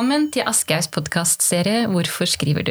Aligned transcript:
Velkommen 0.00 0.30
til 0.32 0.46
Aschehougs 0.48 0.86
podkastserie 0.88 1.82
Hvorfor 1.92 2.24
skriver 2.24 2.64
du? 2.64 2.70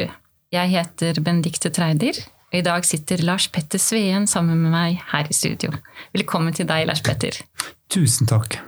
Jeg 0.50 0.70
heter 0.72 1.20
Benedicte 1.22 1.70
Treider, 1.70 2.16
og 2.50 2.56
i 2.58 2.62
dag 2.66 2.82
sitter 2.82 3.22
Lars 3.22 3.46
Petter 3.46 3.78
Sveen 3.78 4.26
sammen 4.26 4.58
med 4.58 4.72
meg 4.72 4.96
her 5.12 5.30
i 5.30 5.36
studio. 5.38 5.70
Velkommen 6.10 6.58
til 6.58 6.66
deg, 6.66 6.88
Lars 6.90 7.04
Petter. 7.06 7.38
Tusen 7.86 8.26
takk. 8.26 8.58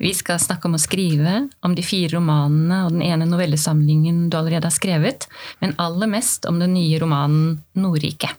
Vi 0.00 0.14
skal 0.16 0.40
snakke 0.40 0.70
om 0.70 0.80
å 0.80 0.80
skrive, 0.80 1.36
om 1.60 1.76
de 1.76 1.84
fire 1.84 2.14
romanene 2.16 2.80
og 2.86 2.96
den 2.96 3.04
ene 3.10 3.28
novellesamlingen 3.28 4.24
du 4.32 4.40
allerede 4.40 4.72
har 4.72 4.78
skrevet, 4.80 5.28
men 5.60 5.76
aller 5.76 6.08
mest 6.16 6.48
om 6.48 6.64
den 6.64 6.72
nye 6.72 6.96
romanen 6.96 7.58
Nordrike. 7.76 8.32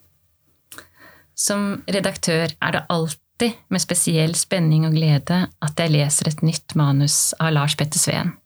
Som 1.38 1.84
redaktør 1.86 2.50
er 2.58 2.80
det 2.80 2.88
alltid 2.90 3.62
med 3.70 3.86
spesiell 3.86 4.34
spenning 4.34 4.90
og 4.90 4.98
glede 4.98 5.44
at 5.46 5.78
jeg 5.78 5.94
leser 5.94 6.34
et 6.34 6.42
nytt 6.42 6.74
manus 6.74 7.36
av 7.38 7.54
Lars 7.54 7.78
Petter 7.78 8.02
Sveen. 8.02 8.40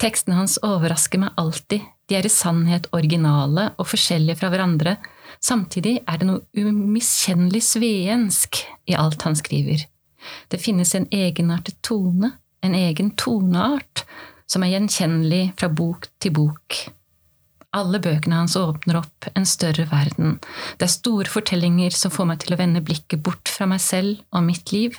Tekstene 0.00 0.38
hans 0.38 0.56
overrasker 0.64 1.20
meg 1.20 1.36
alltid, 1.40 1.82
de 2.08 2.16
er 2.16 2.24
i 2.24 2.32
sannhet 2.32 2.88
originale 2.96 3.66
og 3.76 3.88
forskjellige 3.90 4.38
fra 4.40 4.48
hverandre, 4.52 4.94
samtidig 5.44 5.98
er 6.08 6.20
det 6.20 6.28
noe 6.30 6.40
umiskjennelig 6.56 7.60
sveensk 7.68 8.62
i 8.88 8.96
alt 8.96 9.26
han 9.28 9.36
skriver. 9.36 9.84
Det 10.48 10.60
finnes 10.60 10.94
en 10.96 11.06
egenartet 11.12 11.76
tone, 11.84 12.32
en 12.64 12.76
egen 12.76 13.12
toneart, 13.20 14.06
som 14.50 14.64
er 14.64 14.72
gjenkjennelig 14.74 15.42
fra 15.60 15.68
bok 15.68 16.08
til 16.20 16.34
bok. 16.36 16.80
Alle 17.70 18.00
bøkene 18.02 18.40
hans 18.40 18.56
åpner 18.58 18.98
opp 18.98 19.28
en 19.38 19.46
større 19.46 19.84
verden. 19.92 20.38
Det 20.78 20.88
er 20.88 20.90
store 20.90 21.30
fortellinger 21.30 21.94
som 21.94 22.10
får 22.10 22.26
meg 22.26 22.40
til 22.42 22.56
å 22.56 22.58
vende 22.58 22.82
blikket 22.82 23.22
bort 23.22 23.46
fra 23.52 23.68
meg 23.70 23.78
selv 23.84 24.24
og 24.34 24.42
mitt 24.42 24.72
liv, 24.74 24.96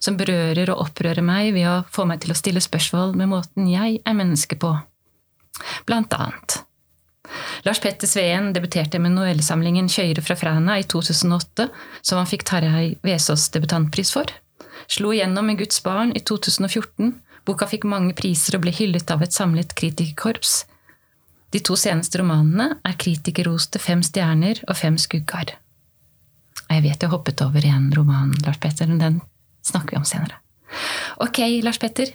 som 0.00 0.16
berører 0.16 0.72
og 0.72 0.86
opprører 0.86 1.24
meg 1.24 1.52
ved 1.52 1.68
å 1.68 1.82
få 1.92 2.08
meg 2.08 2.22
til 2.24 2.32
å 2.32 2.38
stille 2.38 2.64
spørsmål 2.64 3.12
med 3.20 3.28
måten 3.34 3.68
jeg 3.68 4.00
er 4.00 4.16
menneske 4.16 4.56
på. 4.56 4.72
Blant 5.84 6.16
annet. 6.16 6.62
Lars 7.64 7.80
Petter 7.80 8.08
Sveen 8.08 8.52
debuterte 8.56 9.00
med 9.00 9.12
novellesamlingen 9.16 9.88
Kjøyre 9.92 10.24
fra 10.24 10.36
Fræna 10.36 10.78
i 10.80 10.88
2008, 10.88 11.68
som 12.00 12.20
han 12.20 12.28
fikk 12.28 12.48
Tarjei 12.48 12.94
Vesaas 13.04 13.50
debutantpris 13.52 14.12
for. 14.16 14.32
Slo 14.88 15.12
igjennom 15.12 15.48
med 15.48 15.60
Guds 15.60 15.80
barn 15.84 16.12
i 16.16 16.24
2014. 16.24 17.14
Boka 17.44 17.68
fikk 17.68 17.84
mange 17.88 18.16
priser 18.16 18.56
og 18.56 18.64
ble 18.64 18.72
hyllet 18.72 19.12
av 19.12 19.24
et 19.24 19.36
samlet 19.36 19.76
kritikerkorps. 19.76 20.62
De 21.54 21.60
to 21.62 21.76
seneste 21.78 22.18
romanene 22.18 22.80
er 22.82 22.96
kritikerroste 22.98 23.78
fem 23.78 24.02
stjerner 24.02 24.58
og 24.66 24.74
fem 24.74 24.96
skuggar. 24.98 25.54
Jeg 26.66 26.82
vet 26.82 27.04
jeg 27.04 27.12
hoppet 27.12 27.42
over 27.44 27.66
en 27.68 27.92
roman, 27.94 28.32
Lars 28.42 28.58
Petter, 28.58 28.88
men 28.90 28.98
den 28.98 29.20
snakker 29.62 29.94
vi 29.94 30.00
om 30.00 30.08
senere. 30.08 30.40
Ok, 31.22 31.38
Lars 31.62 31.78
Petter. 31.78 32.10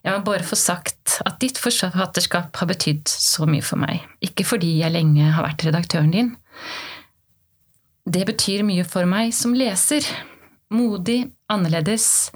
Jeg 0.00 0.14
må 0.14 0.22
bare 0.24 0.46
få 0.46 0.56
sagt 0.56 1.18
at 1.26 1.36
ditt 1.42 1.58
forfatterskap 1.60 2.56
har 2.56 2.68
betydd 2.70 3.10
så 3.10 3.44
mye 3.48 3.64
for 3.64 3.80
meg. 3.80 4.00
Ikke 4.24 4.46
fordi 4.48 4.78
jeg 4.78 4.94
lenge 4.94 5.28
har 5.34 5.44
vært 5.44 5.66
redaktøren 5.66 6.12
din. 6.14 6.32
Det 8.08 8.24
betyr 8.26 8.64
mye 8.66 8.86
for 8.88 9.04
meg 9.08 9.34
som 9.36 9.52
leser. 9.56 10.06
Modig, 10.72 11.26
annerledes, 11.52 12.30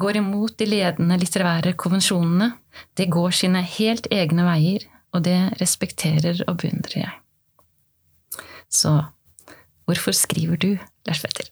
går 0.00 0.20
imot 0.22 0.56
de 0.56 0.70
ledende 0.70 1.18
litterære 1.20 1.74
konvensjonene. 1.78 2.54
Det 2.96 3.10
går 3.12 3.36
sine 3.36 3.62
helt 3.66 4.08
egne 4.14 4.46
veier, 4.46 4.86
og 5.14 5.24
det 5.26 5.38
respekterer 5.60 6.42
og 6.46 6.60
beundrer 6.62 7.02
jeg. 7.02 7.14
Så 8.70 8.92
hvorfor 9.88 10.14
skriver 10.14 10.60
du, 10.60 10.70
Lars 11.08 11.22
Petter? 11.24 11.50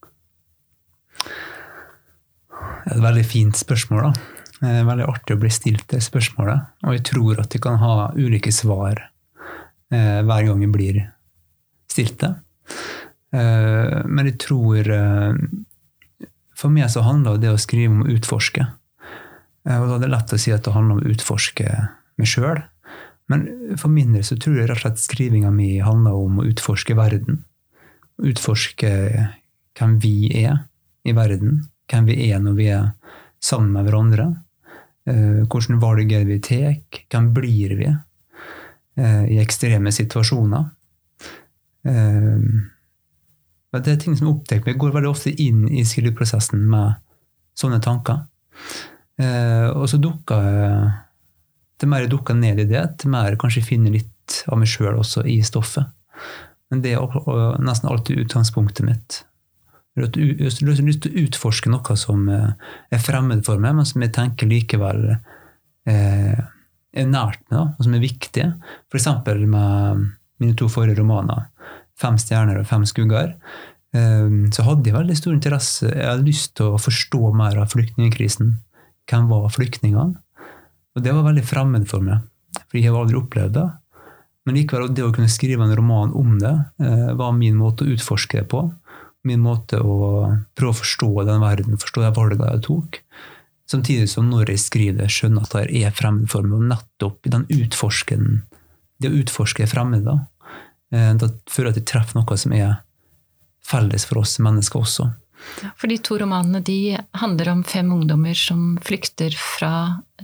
Det 1.18 2.94
er 2.94 2.96
et 2.96 3.04
veldig 3.04 3.24
fint 3.26 3.58
spørsmål. 3.58 4.08
da. 4.08 4.38
Det 4.58 4.70
er 4.70 4.86
veldig 4.88 5.06
artig 5.06 5.36
å 5.36 5.40
bli 5.42 5.50
stilt 5.54 5.86
det 5.92 6.00
spørsmålet. 6.02 6.72
Og 6.86 6.96
jeg 6.96 7.04
tror 7.10 7.42
at 7.42 7.54
jeg 7.54 7.62
kan 7.62 7.78
ha 7.82 8.10
ulike 8.16 8.52
svar 8.54 9.02
eh, 9.92 10.20
hver 10.26 10.46
gang 10.48 10.64
jeg 10.64 10.74
blir 10.74 11.00
stilt 11.90 12.18
det. 12.22 12.32
Eh, 13.34 13.98
men 14.08 14.30
jeg 14.30 14.38
tror 14.40 14.88
eh, 14.88 15.34
For 16.56 16.72
meg 16.72 16.88
så 16.88 17.02
handler 17.04 17.36
det 17.36 17.50
å 17.52 17.60
skrive 17.60 17.92
om 17.92 18.06
å 18.06 18.12
utforske. 18.16 18.64
Eh, 19.68 19.76
og 19.78 19.86
da 19.90 19.98
er 19.98 20.04
det 20.06 20.12
lett 20.14 20.34
å 20.34 20.40
si 20.40 20.54
at 20.54 20.64
det 20.66 20.74
handler 20.74 20.98
om 20.98 21.04
å 21.04 21.12
utforske 21.12 21.68
meg 22.18 22.30
sjøl. 22.30 22.62
Men 23.28 23.76
for 23.76 23.92
min 23.92 24.14
del 24.16 24.24
så 24.24 24.38
tror 24.40 24.56
jeg 24.56 24.70
rett 24.70 24.78
og 24.78 24.84
slett 24.86 25.02
skrivinga 25.02 25.50
mi 25.52 25.76
handler 25.84 26.16
om 26.16 26.40
å 26.40 26.46
utforske 26.48 26.96
verden. 26.96 27.42
Utforske 28.24 28.90
hvem 29.78 29.98
vi 30.02 30.30
er 30.40 30.64
i 31.04 31.14
verden. 31.16 31.66
Hvem 31.88 32.08
vi 32.08 32.30
er 32.30 32.40
når 32.42 32.56
vi 32.56 32.68
er 32.72 32.90
sammen 33.40 33.74
med 33.76 33.88
hverandre. 33.88 34.30
Eh, 35.08 35.44
Hvilke 35.44 35.78
valg 35.80 36.14
vi 36.28 36.40
tar? 36.44 36.80
Hvem 37.12 37.30
blir 37.36 37.76
vi 37.78 37.88
eh, 37.88 39.24
i 39.28 39.38
ekstreme 39.42 39.92
situasjoner? 39.94 40.64
Eh, 41.84 42.40
det 43.78 43.92
er 43.92 44.00
ting 44.00 44.16
som 44.16 44.30
jeg 44.32 44.62
meg. 44.62 44.72
Jeg 44.72 44.80
går 44.80 44.96
veldig 44.96 45.10
ofte 45.12 45.34
inn 45.36 45.66
i 45.68 45.84
skriveprosessen 45.84 46.64
med 46.72 46.96
sånne 47.58 47.80
tanker. 47.84 48.24
Og 49.18 49.84
så 49.90 49.98
dukker 49.98 51.07
til 51.78 51.90
mer 51.90 52.04
jeg 52.04 52.12
dukker 52.12 52.36
ned 52.36 52.60
i 52.62 52.68
det, 52.68 52.84
til 52.98 53.12
mer 53.14 53.30
jeg 53.30 53.40
kanskje 53.40 53.66
finner 53.66 53.94
litt 53.94 54.42
av 54.50 54.58
meg 54.60 54.70
sjøl 54.70 54.98
også 54.98 55.24
i 55.30 55.38
stoffet. 55.46 55.88
Men 56.68 56.82
det 56.84 56.94
er 56.96 57.62
nesten 57.64 57.88
alltid 57.88 58.24
utgangspunktet 58.26 58.84
mitt. 58.86 59.22
Jeg 59.98 60.04
har 60.04 60.84
lyst 60.86 61.02
til 61.02 61.14
å 61.14 61.24
utforske 61.24 61.70
noe 61.72 61.96
som 61.98 62.28
eh, 62.30 62.52
er 62.94 63.02
fremmed 63.02 63.42
for 63.46 63.58
meg, 63.62 63.74
men 63.78 63.88
som 63.88 64.04
jeg 64.04 64.14
tenker 64.14 64.50
likevel 64.50 65.08
eh, 65.10 66.38
er 66.38 67.08
nært 67.08 67.42
meg, 67.50 67.72
og 67.74 67.86
som 67.86 67.96
er 67.96 68.04
viktig. 68.04 68.46
F.eks. 68.92 69.08
med 69.48 70.04
mine 70.38 70.54
to 70.58 70.68
forrige 70.70 71.00
romaner, 71.00 71.48
'Fem 71.98 72.14
stjerner' 72.20 72.60
og 72.60 72.68
'Fem 72.68 72.84
skugger'. 72.86 73.34
Eh, 73.96 74.30
så 74.54 74.62
hadde 74.68 74.86
jeg 74.86 74.98
veldig 74.98 75.18
stor 75.18 75.34
interesse. 75.34 75.90
Jeg 75.90 76.06
hadde 76.06 76.28
lyst 76.28 76.54
til 76.54 76.70
å 76.76 76.82
forstå 76.82 77.34
mer 77.34 77.58
av 77.58 77.72
flyktningkrisen. 77.74 78.54
Hvem 79.08 79.28
var 79.32 79.50
flyktningene? 79.50 80.20
Og 80.98 81.04
det 81.04 81.14
var 81.14 81.28
veldig 81.28 81.44
fremmed 81.46 81.86
for 81.86 82.02
meg, 82.02 82.24
for 82.66 82.80
jeg 82.80 82.90
har 82.90 82.98
aldri 82.98 83.20
opplevd 83.20 83.54
det. 83.54 83.68
Men 84.48 84.56
likevel, 84.56 84.88
det 84.96 85.04
å 85.06 85.12
kunne 85.14 85.30
skrive 85.30 85.62
en 85.62 85.76
roman 85.76 86.10
om 86.16 86.38
det 86.40 86.54
eh, 86.82 87.10
var 87.14 87.36
min 87.36 87.58
måte 87.58 87.84
å 87.84 87.92
utforske 87.94 88.40
det 88.40 88.48
på. 88.50 88.64
Min 89.28 89.44
måte 89.44 89.78
å 89.78 89.98
prøve 90.58 90.72
å 90.72 90.78
forstå 90.78 91.10
den 91.28 91.44
verden, 91.44 91.78
forstå 91.78 92.02
de 92.02 92.10
valgene 92.16 92.48
jeg 92.54 92.64
tok. 92.66 92.98
Samtidig 93.68 94.08
som 94.10 94.30
når 94.30 94.54
jeg 94.54 94.64
skriver 94.64 95.12
skjønner 95.12 95.44
at 95.44 95.54
det 95.54 95.82
er 95.84 95.94
fremmed 95.94 96.30
for 96.32 96.46
meg. 96.46 96.58
Og 96.58 96.70
nettopp 96.72 97.28
i 97.28 97.34
den 97.36 97.46
utforsken, 97.52 98.42
det 98.98 99.12
å 99.12 99.20
utforske 99.20 99.68
fremmed, 99.70 100.08
da, 100.08 100.16
eh, 100.96 101.12
da 101.14 101.30
føler 101.46 101.70
jeg 101.70 101.76
at 101.76 101.80
jeg 101.82 101.90
treffer 101.92 102.18
noe 102.18 102.40
som 102.40 102.56
er 102.56 102.78
felles 103.68 104.08
for 104.08 104.24
oss 104.24 104.38
mennesker 104.42 104.82
også. 104.82 105.10
For 105.76 105.90
de 105.90 105.98
to 106.02 106.18
romanene 106.18 106.60
de 106.64 106.98
handler 107.20 107.52
om 107.52 107.64
fem 107.64 107.92
ungdommer 107.92 108.34
som 108.34 108.78
flykter 108.84 109.34
fra 109.38 109.72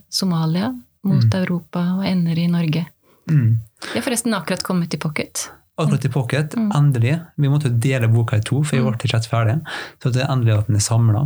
Somalia 0.09 0.73
mot 1.05 1.25
mm. 1.25 1.37
Europa 1.43 1.85
og 1.99 2.07
ender 2.09 2.39
i 2.39 2.49
Norge. 2.49 2.87
Mm. 3.31 3.61
De 3.85 3.93
har 3.95 4.05
forresten 4.05 4.35
akkurat 4.35 4.63
kommet 4.63 4.95
i 4.95 5.01
pocket. 5.01 5.49
Akkurat 5.77 6.05
i 6.05 6.09
pocket, 6.09 6.57
mm. 6.57 6.71
endelig. 6.77 7.19
Vi 7.37 7.49
måtte 7.51 7.69
dele 7.69 8.09
boka 8.09 8.39
i 8.39 8.45
to, 8.47 8.61
for 8.63 8.79
jeg 8.79 8.85
ble 8.87 8.95
ikke 8.95 9.17
helt 9.17 9.31
ferdig. 9.31 9.57
Så 10.03 10.13
det 10.15 10.23
er 10.23 10.31
endelig 10.33 10.55
at 10.55 10.71
den 10.71 10.79
er 10.79 10.85
samla. 10.85 11.25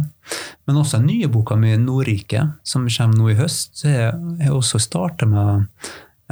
Men 0.67 0.81
også 0.81 1.01
den 1.01 1.11
nye 1.11 1.29
boka 1.33 1.57
med 1.61 1.85
Nordrike, 1.85 2.47
som 2.65 2.89
kommer 2.89 3.21
nå 3.21 3.29
i 3.33 3.37
høst, 3.39 3.77
så 3.83 3.93
har 3.93 4.01
jeg 4.41 4.55
også 4.55 4.81
starta 4.81 5.29
med 5.29 5.69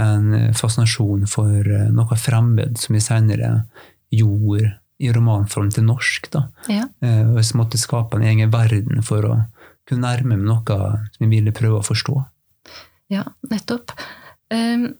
en 0.01 0.55
fascinasjon 0.57 1.29
for 1.29 1.77
noe 1.93 2.19
fremmed 2.21 2.77
som 2.81 2.97
jeg 2.97 3.05
senere 3.05 3.53
gjorde 4.13 4.75
i 4.99 5.13
romanform 5.13 5.71
til 5.75 5.87
norsk. 5.87 6.31
da. 6.33 6.47
Ja. 6.73 6.87
Eh, 7.05 7.25
og 7.29 7.41
jeg 7.41 7.59
måtte 7.59 7.81
skape 7.81 8.19
en 8.19 8.27
egen 8.27 8.53
verden 8.53 9.03
for 9.05 9.27
å 9.29 9.35
kunne 9.87 10.07
nærme 10.07 10.37
meg 10.37 10.47
noe 10.49 10.79
som 11.15 11.25
jeg 11.25 11.33
ville 11.33 11.55
prøve 11.55 11.81
å 11.81 11.87
forstå. 11.87 12.21
Ja, 13.13 13.23
nettopp. 13.51 13.93
Um, 14.51 14.95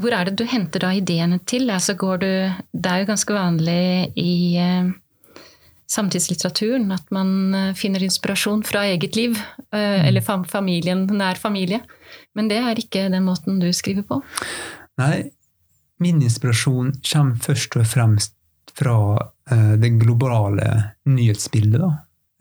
hvor 0.00 0.14
er 0.16 0.28
det 0.28 0.38
du 0.40 0.46
henter 0.48 0.86
da 0.86 0.92
ideene 0.96 1.38
til? 1.48 1.68
Altså 1.72 1.94
du, 1.96 2.28
det 2.72 2.88
er 2.88 3.02
jo 3.02 3.10
ganske 3.10 3.36
vanlig 3.36 4.12
i 4.16 4.32
uh, 4.56 4.88
samtidslitteraturen 5.92 6.88
at 6.96 7.12
man 7.12 7.52
uh, 7.52 7.74
finner 7.76 8.04
inspirasjon 8.04 8.64
fra 8.64 8.86
eget 8.88 9.18
liv, 9.18 9.36
uh, 9.36 9.76
mm. 9.76 10.06
eller 10.08 10.24
fam 10.24 10.46
familien, 10.48 11.04
nær 11.12 11.40
familie. 11.40 11.82
Men 12.34 12.48
det 12.48 12.62
er 12.62 12.80
ikke 12.80 13.10
den 13.12 13.28
måten 13.28 13.60
du 13.60 13.68
skriver 13.76 14.06
på? 14.08 14.22
Nei, 15.00 15.28
min 16.00 16.22
inspirasjon 16.24 16.94
kommer 17.04 17.44
først 17.44 17.76
og 17.76 17.88
fremst 17.88 18.36
fra 18.78 18.96
eh, 19.50 19.72
det 19.80 19.88
globale 20.00 20.68
nyhetsbildet. 21.04 21.80
Da. 21.80 21.92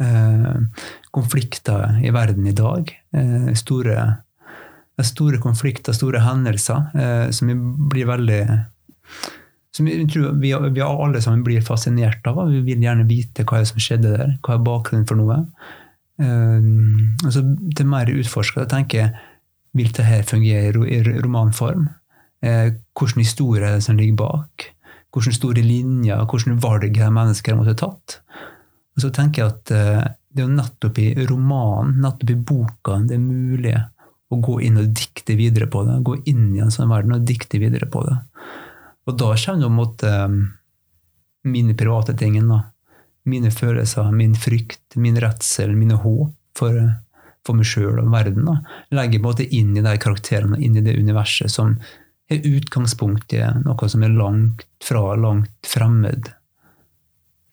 Eh, 0.06 0.86
konflikter 1.12 2.00
i 2.04 2.12
verden 2.14 2.48
i 2.48 2.56
dag. 2.58 2.92
Eh, 3.14 3.52
store, 3.60 3.98
store, 5.02 5.42
konflikter, 5.42 5.96
store 5.98 6.22
hendelser 6.22 7.32
som 7.34 7.50
vi 7.50 7.56
blir 7.92 8.06
veldig 8.10 8.42
som 9.72 9.88
jeg 9.88 10.04
tror 10.12 10.34
vi, 10.42 10.52
vi 10.52 10.82
alle 10.84 11.22
sammen 11.24 11.46
blir 11.48 11.64
fascinert 11.64 12.26
av. 12.28 12.44
Vi 12.52 12.60
vil 12.66 12.84
gjerne 12.84 13.08
vite 13.08 13.46
hva 13.48 13.64
som 13.66 13.80
skjedde 13.82 14.12
der. 14.12 14.34
Hva 14.44 14.58
er 14.58 14.66
bakgrunnen 14.68 15.08
for 15.10 15.20
noe? 15.20 15.44
altså, 16.22 17.42
til 17.74 17.88
mer 17.90 18.12
utforska 18.14 18.68
tenker 18.70 19.00
jeg 19.00 19.14
vil 19.74 19.90
dette 19.96 20.20
fungere 20.30 20.84
i 20.86 21.00
romanform? 21.24 21.88
Uh, 22.46 22.74
hvilken 22.98 23.24
historie 23.24 23.66
er 23.66 23.78
det 23.78 23.86
som 23.86 23.98
ligger 23.98 24.20
bak? 24.20 24.68
Hvilke 25.12 25.36
store 25.36 25.64
linjer, 25.66 26.24
hvilke 26.24 26.58
valg 26.64 26.98
har 27.02 27.14
mennesker 27.14 27.58
måtte 27.58 27.76
ha 27.76 27.80
tatt? 27.82 28.22
Og 28.96 29.04
så 29.04 29.12
tenker 29.16 29.44
jeg 29.44 29.54
at 29.54 29.74
eh, 29.76 30.04
det 30.32 30.44
er 30.44 30.48
jo 30.48 30.56
nettopp 30.56 31.00
i 31.04 31.10
romanen, 31.28 31.98
nettopp 32.04 32.32
i 32.32 32.38
boka, 32.40 33.00
det 33.08 33.18
er 33.18 33.24
mulig 33.24 33.76
å 34.32 34.40
gå 34.40 34.58
inn 34.64 34.80
og 34.80 34.92
dikte 34.96 35.36
videre 35.36 35.68
på 35.72 35.84
det. 35.88 35.98
Gå 36.08 36.16
inn 36.32 36.52
i 36.56 36.62
en 36.64 36.72
sånn 36.72 36.92
verden 36.92 37.18
og 37.18 37.26
dikte 37.28 37.60
videre 37.60 37.90
på 37.92 38.04
det. 38.08 38.16
Og 39.10 39.18
da 39.20 39.32
kommer 39.36 39.66
det 39.66 39.72
mot 39.76 40.04
um, 40.08 40.38
mine 41.52 41.76
private 41.76 42.16
ting. 42.16 42.38
Mine 43.28 43.52
følelser, 43.52 44.12
min 44.16 44.38
frykt, 44.40 44.96
min 44.96 45.20
redsel, 45.20 45.76
mine 45.76 46.00
håp 46.00 46.32
for, 46.58 46.78
for 47.46 47.60
meg 47.60 47.68
sjøl 47.68 48.00
og 48.00 48.12
verden. 48.14 48.48
Da. 48.48 48.56
Legger 49.02 49.20
på 49.20 49.26
en 49.26 49.30
måte 49.34 49.50
inn 49.60 49.76
i 49.76 49.84
de 49.84 49.98
karakterene, 50.00 50.62
inn 50.64 50.80
i 50.80 50.86
det 50.86 50.96
universet 50.96 51.52
som 51.52 51.76
er 52.32 52.48
utgangspunktet 52.58 53.66
noe 53.66 53.90
som 53.92 54.06
er 54.06 54.14
langt 54.16 54.66
fra, 54.84 55.04
langt 55.20 55.68
fremmed 55.68 56.32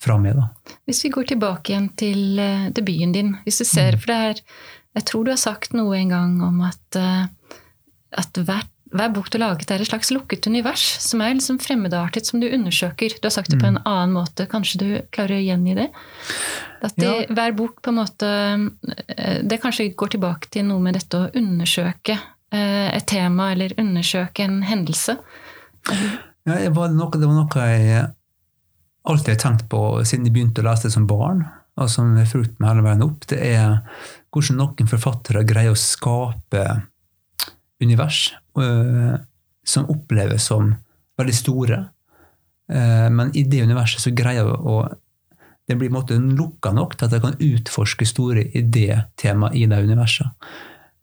fra 0.02 0.18
meg. 0.22 0.38
Da. 0.38 0.76
Hvis 0.86 1.02
vi 1.06 1.12
går 1.14 1.30
tilbake 1.32 1.72
igjen 1.72 1.90
til 1.98 2.40
uh, 2.40 2.68
debuten 2.74 3.14
din, 3.14 3.36
hvis 3.44 3.62
du 3.62 3.66
ser, 3.66 3.96
mm. 3.96 4.02
for 4.02 4.12
det 4.12 4.18
er 4.32 4.44
Jeg 4.98 5.04
tror 5.06 5.24
du 5.24 5.30
har 5.30 5.38
sagt 5.38 5.74
noe 5.76 5.94
en 5.94 6.10
gang 6.10 6.38
om 6.42 6.62
at, 6.66 6.96
uh, 6.96 7.26
at 8.18 8.38
hvert 8.38 8.72
hver 8.88 9.10
bok 9.12 9.28
du 9.28 9.36
har 9.36 9.50
laget, 9.50 9.70
er 9.70 9.82
et 9.82 9.90
slags 9.90 10.10
lukket 10.14 10.46
univers 10.48 10.80
som 11.04 11.20
er 11.20 11.34
liksom 11.36 11.58
fremmedartet, 11.60 12.26
som 12.26 12.40
du 12.40 12.48
undersøker. 12.48 13.18
Du 13.18 13.26
har 13.26 13.34
sagt 13.34 13.52
det 13.52 13.58
på 13.60 13.68
en 13.68 13.76
mm. 13.76 13.84
annen 13.84 14.14
måte. 14.16 14.46
Kanskje 14.48 14.80
du 14.80 14.88
klarer 15.12 15.36
å 15.36 15.44
gjengi 15.44 15.74
det? 15.76 15.88
At 16.80 16.96
de, 16.96 17.08
ja. 17.08 17.26
hver 17.36 17.52
bok 17.58 17.82
på 17.82 17.90
en 17.92 17.98
måte 17.98 18.28
eh, 19.16 19.40
Det 19.42 19.58
kanskje 19.58 19.90
går 19.98 20.12
tilbake 20.14 20.50
til 20.54 20.68
noe 20.68 20.80
med 20.82 20.94
dette 20.94 21.18
å 21.18 21.30
undersøke 21.36 22.16
et 22.50 23.04
tema, 23.10 23.50
eller 23.52 23.74
undersøke 23.80 24.44
en 24.46 24.62
hendelse. 24.64 25.18
Ja, 25.88 26.54
det, 26.54 26.70
var 26.76 26.92
noe, 26.94 27.12
det 27.12 27.28
var 27.28 27.36
noe 27.36 27.66
jeg 27.68 28.06
alltid 29.08 29.34
har 29.34 29.40
tenkt 29.42 29.66
på 29.72 29.80
siden 30.04 30.28
jeg 30.28 30.34
begynte 30.36 30.62
å 30.62 30.68
lese 30.68 30.88
det 30.88 30.94
som 30.94 31.06
barn, 31.08 31.44
og 31.78 31.90
som 31.92 32.14
har 32.16 32.28
fulgt 32.28 32.56
meg 32.58 32.72
hele 32.72 32.84
veien 32.86 33.04
opp, 33.06 33.26
det 33.30 33.38
er 33.44 33.78
hvordan 34.34 34.58
noen 34.60 34.90
forfattere 34.90 35.44
greier 35.48 35.72
å 35.72 35.78
skape 35.78 36.64
univers 37.82 38.32
øh, 38.58 39.14
som 39.68 39.90
oppleves 39.92 40.48
som 40.50 40.72
veldig 41.18 41.36
store. 41.36 41.84
Men 42.68 43.30
i 43.32 43.46
det 43.48 43.62
universet 43.64 44.02
så 44.02 44.10
greier 44.12 44.44
jeg 44.44 44.56
å 44.60 44.82
Det 45.68 45.76
blir 45.76 45.88
på 45.88 45.92
en 45.92 46.00
måte 46.00 46.16
lukka 46.16 46.70
nok 46.72 46.94
til 46.96 47.06
at 47.06 47.14
jeg 47.14 47.22
kan 47.22 47.38
utforske 47.44 48.06
store 48.08 48.42
idétema 48.56 49.50
i 49.52 49.66
det 49.68 49.78
universet. 49.84 50.28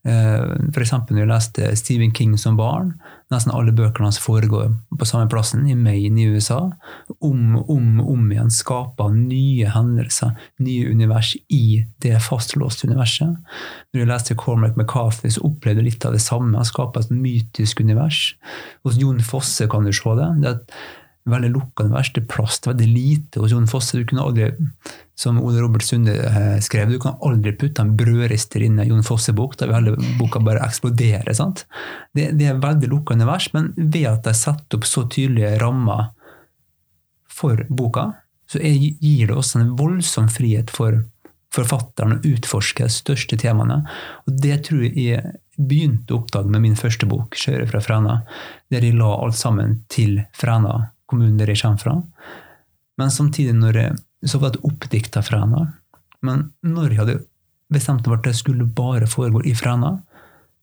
Eh, 0.06 0.42
F.eks. 0.70 0.92
når 1.10 1.22
jeg 1.24 1.30
leste 1.32 1.70
Stephen 1.80 2.12
King 2.14 2.36
som 2.38 2.58
barn. 2.60 2.94
Nesten 3.34 3.54
alle 3.56 3.74
bøkene 3.74 4.06
hans 4.06 4.20
foregår 4.22 4.70
på 4.94 5.08
samme 5.10 5.26
plassen, 5.32 5.64
i 5.66 5.74
Maine 5.78 6.22
i 6.22 6.28
USA. 6.36 6.60
Om 7.26 7.56
og 7.58 7.72
om, 7.74 7.88
om 8.04 8.28
igjen 8.30 8.54
skaper 8.54 9.16
nye 9.16 9.72
hendelser, 9.74 10.36
nye 10.62 10.92
univers 10.94 11.34
i 11.50 11.82
det 12.06 12.20
fastlåste 12.22 12.86
universet. 12.90 13.34
Når 13.94 14.04
jeg 14.04 14.12
leste 14.12 14.38
Cormac 14.38 14.78
McCarthy, 14.78 15.34
så 15.34 15.48
opplevde 15.48 15.82
jeg 15.82 15.90
litt 15.90 16.06
av 16.06 16.14
det 16.14 16.22
samme. 16.22 16.54
Han 16.60 16.70
skaper 16.70 17.02
et 17.02 17.16
mytisk 17.16 17.82
univers. 17.82 18.36
Hos 18.86 19.02
Jon 19.02 19.24
Fosse 19.26 19.66
kan 19.72 19.88
du 19.88 19.94
se 19.96 20.16
det. 20.22 20.30
det 20.44 20.52
er 20.52 20.60
et 20.60 20.78
veldig 21.30 21.50
lukka 21.54 21.86
univers. 21.86 22.12
Det 22.14 22.26
til 22.30 22.70
veldig 22.70 22.88
lite 22.88 23.42
hos 23.42 23.54
Jon 23.54 23.68
Fosse. 23.70 23.98
Du 23.98 24.06
kunne 24.06 24.26
aldri 24.26 24.52
som 25.18 25.40
Ole 25.42 25.62
Robert 25.64 25.86
Sunde 25.86 26.14
eh, 26.14 26.58
skrev, 26.62 26.92
du 26.92 27.00
kan 27.00 27.16
aldri 27.24 27.54
putte 27.56 27.82
en 27.82 27.96
brødrister 27.98 28.66
inn 28.66 28.82
i 28.84 28.88
Jon 28.90 29.06
Fosse-bok. 29.06 29.56
Da 29.58 29.70
vil 29.72 29.96
boka 30.20 30.42
bare 30.44 30.64
eksplodere. 30.66 31.34
sant? 31.36 31.66
Det, 32.14 32.32
det 32.38 32.52
er 32.52 32.62
veldig 32.62 32.92
lukka 32.92 33.16
univers, 33.16 33.50
men 33.56 33.72
ved 33.78 34.06
at 34.12 34.28
de 34.28 34.36
setter 34.38 34.80
opp 34.80 34.88
så 34.90 35.08
tydelige 35.08 35.56
rammer 35.64 36.12
for 37.36 37.66
boka, 37.70 38.12
så 38.52 38.62
gir 38.62 39.28
det 39.28 39.36
også 39.36 39.60
en 39.60 39.76
voldsom 39.80 40.30
frihet 40.32 40.70
for 40.72 41.02
forfatteren 41.56 42.18
å 42.18 42.34
utforske 42.36 42.86
de 42.86 42.94
største 42.94 43.40
temaene. 43.40 43.82
Og 44.28 44.38
det 44.44 44.60
tror 44.68 44.84
jeg 44.86 44.94
jeg 45.00 45.36
begynte 45.56 46.14
å 46.14 46.22
oppdage 46.22 46.52
med 46.52 46.66
min 46.66 46.76
første 46.80 47.08
bok, 47.08 47.36
'Kjøre 47.36 47.68
fra 47.72 47.80
Fræna', 47.80 48.18
der 48.72 48.84
jeg 48.84 48.98
la 49.00 49.14
alt 49.16 49.40
sammen 49.40 49.80
til 49.90 50.20
Fræna, 50.36 50.92
kommunen 51.10 51.38
der 51.38 51.52
jeg 51.52 51.62
kommer 51.62 51.82
fra. 51.82 51.96
Men 52.98 53.12
samtidig, 53.12 53.56
når 53.56 53.80
jeg 53.80 53.96
så 54.26 54.40
var 54.42 54.54
det 54.56 54.64
oppdikta 54.66 55.22
Fræna. 55.22 55.68
Men 56.26 56.50
når 56.66 56.90
jeg 56.90 57.00
hadde 57.02 57.20
bestemt 57.74 58.06
meg 58.06 58.12
for 58.12 58.20
at 58.20 58.28
det 58.28 58.36
skulle 58.38 58.66
bare 58.66 59.10
foregå 59.10 59.44
i 59.46 59.54
Fræna, 59.58 59.98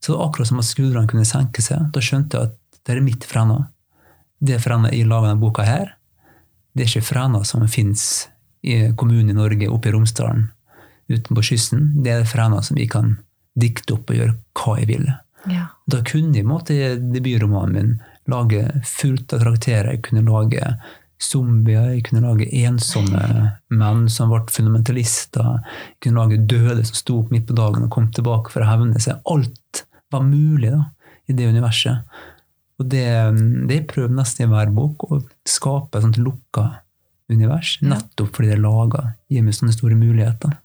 så 0.03 0.11
det 0.11 0.17
var 0.19 0.27
akkurat 0.27 0.49
som 0.49 0.59
at 0.59 0.67
skuldrene 0.67 1.07
kunne 1.07 1.27
senke 1.27 1.63
seg. 1.63 1.87
Da 1.95 2.03
skjønte 2.03 2.39
jeg 2.39 2.51
at 2.51 2.81
det 2.83 2.95
er 2.95 3.05
mitt 3.05 3.27
Fræna. 3.27 3.61
Det 4.43 4.59
Fræna 4.61 4.91
jeg 4.91 5.07
lager 5.07 5.31
denne 5.31 5.43
boka 5.43 5.63
her, 5.67 5.93
det 6.73 6.83
er 6.83 6.89
ikke 6.89 7.13
Fræna 7.13 7.43
som 7.47 7.63
fins 7.69 8.27
i 8.63 8.89
kommunen 8.97 9.29
i 9.29 9.37
Norge, 9.37 9.69
oppe 9.69 9.89
i 9.89 9.93
Romsdalen, 9.93 10.47
utenpå 11.11 11.43
kysten. 11.45 11.91
Det 12.03 12.11
er 12.11 12.27
Fræna 12.27 12.61
som 12.65 12.79
vi 12.79 12.87
kan 12.89 13.17
dikte 13.59 13.95
opp 13.95 14.09
og 14.09 14.17
gjøre 14.17 14.35
hva 14.57 14.79
jeg 14.81 14.89
vil. 14.89 15.05
Ja. 15.51 15.67
Da 15.91 15.99
kunne 16.07 16.33
jeg 16.33 16.43
i 16.43 16.47
måte 16.47 16.77
debutromanen 16.97 17.75
min 17.75 17.93
lage 18.31 18.65
fullt 18.87 19.33
av 19.35 19.43
karakterer. 19.43 19.95
Jeg 19.95 20.03
kunne 20.07 20.25
lage 20.27 20.75
zombier, 21.23 21.93
jeg 21.93 22.03
kunne 22.07 22.25
lage 22.25 22.49
ensomme 22.63 23.23
menn 23.73 24.05
som 24.11 24.31
ble 24.33 24.43
fundamentalister. 24.51 25.63
Jeg 25.93 26.01
kunne 26.05 26.25
lage 26.25 26.43
døde 26.49 26.83
som 26.87 26.99
sto 26.99 27.19
opp 27.21 27.33
midt 27.33 27.47
på 27.49 27.57
dagen 27.57 27.87
og 27.87 27.93
kom 27.93 28.09
tilbake 28.13 28.53
for 28.53 28.63
å 28.63 28.69
hevne 28.69 29.01
seg. 29.03 29.21
Alt 29.29 29.85
var 30.13 30.25
mulig 30.27 30.73
da, 30.73 30.83
i 31.29 31.35
det 31.37 31.49
universet. 31.49 32.03
Og 32.81 32.89
det, 32.89 33.05
det 33.69 33.83
prøver 33.91 34.15
nesten 34.17 34.47
i 34.47 34.51
hver 34.51 34.73
bok, 34.73 35.05
å 35.07 35.21
skape 35.47 35.99
et 35.99 36.05
sånt 36.07 36.19
lukka 36.21 36.67
univers. 37.31 37.77
Nettopp 37.85 38.35
fordi 38.35 38.51
det 38.51 38.57
er 38.57 38.65
laga, 38.65 39.07
gir 39.31 39.45
meg 39.45 39.57
sånne 39.57 39.75
store 39.75 39.97
muligheter. 39.97 40.57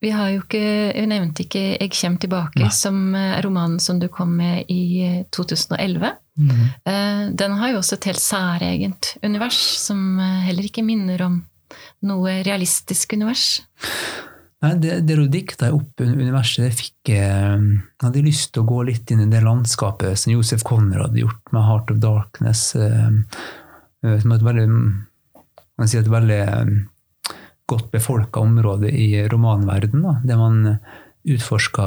Vi 0.00 0.10
har 0.12 0.32
jo 0.32 0.40
ikke, 0.42 0.60
jeg 0.96 1.08
nevnte 1.08 1.44
ikke 1.44 1.62
'Jeg 1.78 1.92
kjem 1.94 2.16
tilbake', 2.18 2.60
Nei. 2.60 2.70
som 2.74 3.14
er 3.14 3.42
romanen 3.42 3.78
som 3.80 3.98
du 3.98 4.08
kom 4.08 4.36
med 4.36 4.64
i 4.68 5.24
2011. 5.30 6.10
Eh, 6.40 7.22
den 7.36 7.56
har 7.58 7.72
jo 7.72 7.80
også 7.80 7.98
et 7.98 8.10
helt 8.10 8.22
særegent 8.22 9.14
univers, 9.26 9.58
som 9.82 10.18
eh, 10.20 10.42
heller 10.48 10.68
ikke 10.68 10.84
minner 10.86 11.22
om 11.26 11.40
noe 12.06 12.40
realistisk 12.46 13.14
univers. 13.16 13.60
Nei, 14.60 14.74
det, 14.80 14.98
det 15.08 15.16
du 15.16 15.24
dikta 15.32 15.70
opp 15.72 16.02
universet, 16.04 16.66
det 16.66 16.76
fikk 16.76 17.12
jeg 17.14 17.60
hadde 18.02 18.24
lyst 18.24 18.52
til 18.52 18.64
å 18.64 18.68
gå 18.68 18.82
litt 18.90 19.12
inn 19.12 19.24
i 19.24 19.30
det 19.32 19.40
landskapet 19.44 20.20
som 20.20 20.34
Josef 20.34 20.64
Conrad 20.68 21.08
hadde 21.08 21.22
gjort 21.22 21.54
med 21.54 21.64
'Heart 21.64 21.94
of 21.94 22.02
Darkness'. 22.04 22.66
Eh, 22.76 24.18
som 24.20 24.32
et 24.32 24.44
veldig, 24.44 24.66
man 25.78 25.88
si 25.88 25.98
et 26.00 26.08
veldig 26.08 26.42
godt 27.68 27.90
befolka 27.92 28.40
område 28.40 28.90
i 28.90 29.28
romanverden, 29.28 30.02
da, 30.02 30.14
der 30.24 30.40
man 30.40 30.78
utforska 31.28 31.86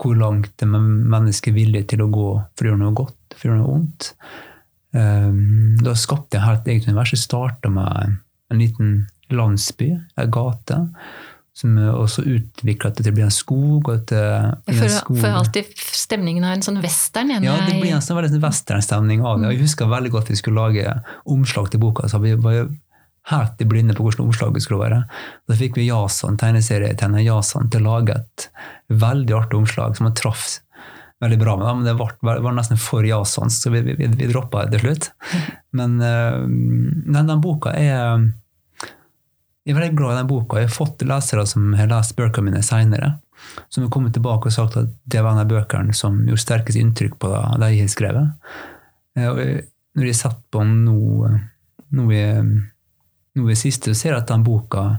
hvor 0.00 0.16
langt 0.18 0.62
er 0.62 0.70
mennesket 0.70 1.54
villig 1.54 1.86
til 1.92 2.02
å 2.04 2.10
gå 2.12 2.30
for 2.56 2.66
å 2.66 2.72
gjøre 2.72 2.82
noe 2.82 2.96
godt, 2.96 3.36
for 3.36 3.46
å 3.46 3.50
gjøre 3.50 3.60
noe 3.60 3.70
vondt? 3.70 4.10
Ehm, 4.94 5.76
da 5.82 5.94
skapte 5.98 6.38
jeg 6.38 6.46
helt 6.46 6.70
eget 6.70 6.88
univers. 6.88 7.14
Jeg 7.14 7.24
starta 7.24 7.70
med 7.72 8.18
en 8.52 8.60
liten 8.60 8.96
landsby, 9.34 9.94
ei 10.18 10.26
gate. 10.32 10.80
Som 11.54 11.76
også 11.78 12.24
utvikla 12.26 12.90
til 12.90 13.06
å 13.06 13.14
bli 13.14 13.22
en 13.22 13.30
skog. 13.30 13.90
Og 13.92 14.06
til 14.10 14.18
jeg 14.18 14.78
føler, 14.80 14.94
skog. 14.96 15.18
får 15.22 15.36
alltid 15.38 15.84
stemningen 15.94 16.46
av 16.46 16.56
en 16.56 16.64
sånn 16.66 16.80
western 16.82 17.30
igjen. 17.30 17.46
Ja, 17.46 17.54
det 17.62 17.76
blir 17.78 17.94
en 17.94 18.02
sånn 18.02 18.18
veldig 18.18 18.40
westernstemning 18.42 19.22
av 19.22 19.38
det. 19.38 19.52
Jeg 19.54 19.62
husker 19.62 19.90
veldig 19.90 20.10
godt 20.16 20.32
vi 20.32 20.40
skulle 20.40 20.64
lage 20.66 20.96
omslag 21.30 21.70
til 21.70 21.82
boka. 21.84 22.08
så 22.10 22.18
vi 22.22 22.34
var 22.34 22.66
helt 23.30 23.60
i 23.60 23.68
blinde 23.68 23.94
på 23.96 24.04
hvordan 24.04 24.26
omslaget 24.26 24.64
skulle 24.64 24.82
være. 24.84 25.00
Da 25.48 25.56
fikk 25.56 25.78
vi 25.78 25.88
Jason, 25.88 26.36
tegneserietegner 26.40 27.24
Jason 27.24 27.70
til 27.72 27.84
å 27.84 27.96
lage 27.96 28.18
et 28.18 28.48
veldig 28.92 29.36
artig 29.38 29.62
omslag 29.62 29.96
som 29.96 30.10
han 30.10 30.16
traff 30.18 30.58
veldig 31.24 31.38
bra 31.40 31.56
med. 31.56 31.66
Men 31.66 31.84
det 31.84 31.96
var, 31.98 32.16
var 32.20 32.56
nesten 32.56 32.80
for 32.80 33.06
Jason, 33.06 33.50
så 33.50 33.70
vi, 33.70 33.80
vi, 33.80 33.94
vi 34.06 34.30
droppa 34.30 34.64
det 34.64 34.76
til 34.76 34.88
slutt. 34.88 35.10
Men 35.76 35.98
uh, 36.02 36.40
den, 36.44 37.26
den, 37.26 37.40
boka 37.44 37.72
er 37.74 38.30
Jeg 39.64 39.72
er 39.72 39.78
veldig 39.78 39.96
glad 39.96 40.14
i 40.14 40.18
den 40.20 40.30
boka. 40.30 40.60
Jeg 40.60 40.68
har 40.68 40.76
fått 40.76 41.06
lesere 41.08 41.46
som 41.48 41.72
har 41.78 41.88
lest 41.92 42.16
bøkene 42.18 42.50
mine 42.50 42.64
seinere, 42.64 43.14
som 43.72 43.86
har 43.86 43.92
kommet 43.92 44.12
tilbake 44.16 44.50
og 44.50 44.56
sagt 44.56 44.76
at 44.80 44.92
det 45.08 45.22
var 45.24 45.32
en 45.32 45.44
av 45.44 45.48
bøkene 45.48 45.96
som 45.96 46.20
gjorde 46.26 46.44
sterkest 46.44 46.80
inntrykk 46.80 47.16
på 47.20 47.32
det 47.32 47.72
jeg 47.72 47.86
har 47.86 47.94
skrevet. 47.94 48.52
Og 49.24 49.40
når 49.94 50.10
jeg 50.10 50.18
satt 50.18 50.40
på 50.52 50.64
nå, 50.66 51.30
nå 51.94 52.06
i 52.12 52.24
nå 53.34 53.50
i 53.50 53.56
siste 53.58 53.92
og 53.92 53.98
ser 53.98 54.16
at 54.16 54.30
den 54.30 54.44
boka 54.46 54.94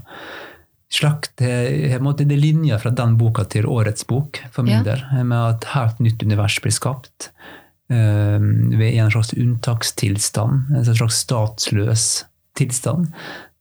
slakter 0.92 1.96
Det 1.98 2.24
er 2.24 2.38
linjer 2.38 2.78
fra 2.78 2.92
den 2.94 3.16
boka 3.18 3.44
til 3.50 3.66
årets 3.66 4.06
bok, 4.06 4.38
for 4.54 4.62
min 4.62 4.78
ja. 4.78 4.82
del. 4.86 5.02
Med 5.24 5.38
at 5.38 5.64
et 5.64 5.72
helt 5.74 6.02
nytt 6.04 6.22
univers 6.22 6.60
blir 6.62 6.74
skapt. 6.74 7.30
Uh, 7.90 8.38
ved 8.74 8.94
en 8.94 9.10
slags 9.10 9.32
unntakstilstand, 9.34 10.70
en 10.74 10.86
slags 10.86 11.20
statsløs 11.22 12.06
tilstand, 12.58 13.10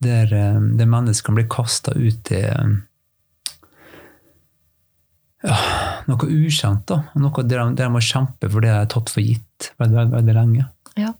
der, 0.01 0.29
uh, 0.29 0.61
der 0.77 0.89
mennesker 0.89 1.33
blir 1.35 1.49
kasta 1.49 1.93
ut 1.97 2.23
til 2.29 2.45
ja, 5.45 5.57
noe 6.09 6.29
ukjent. 6.29 6.85
da, 6.89 7.01
Noe 7.21 7.45
der 7.45 7.61
de, 7.61 7.75
der 7.77 7.89
de 7.89 7.93
må 7.93 8.01
kjempe 8.01 8.49
for 8.49 8.65
det 8.65 8.71
de 8.71 8.79
har 8.79 8.89
tatt 8.91 9.13
for 9.13 9.25
gitt 9.25 9.71
veldig, 9.81 9.97
veldig, 9.97 10.15
veldig 10.17 10.37
lenge. 10.39 10.67
Ja. 10.97 11.13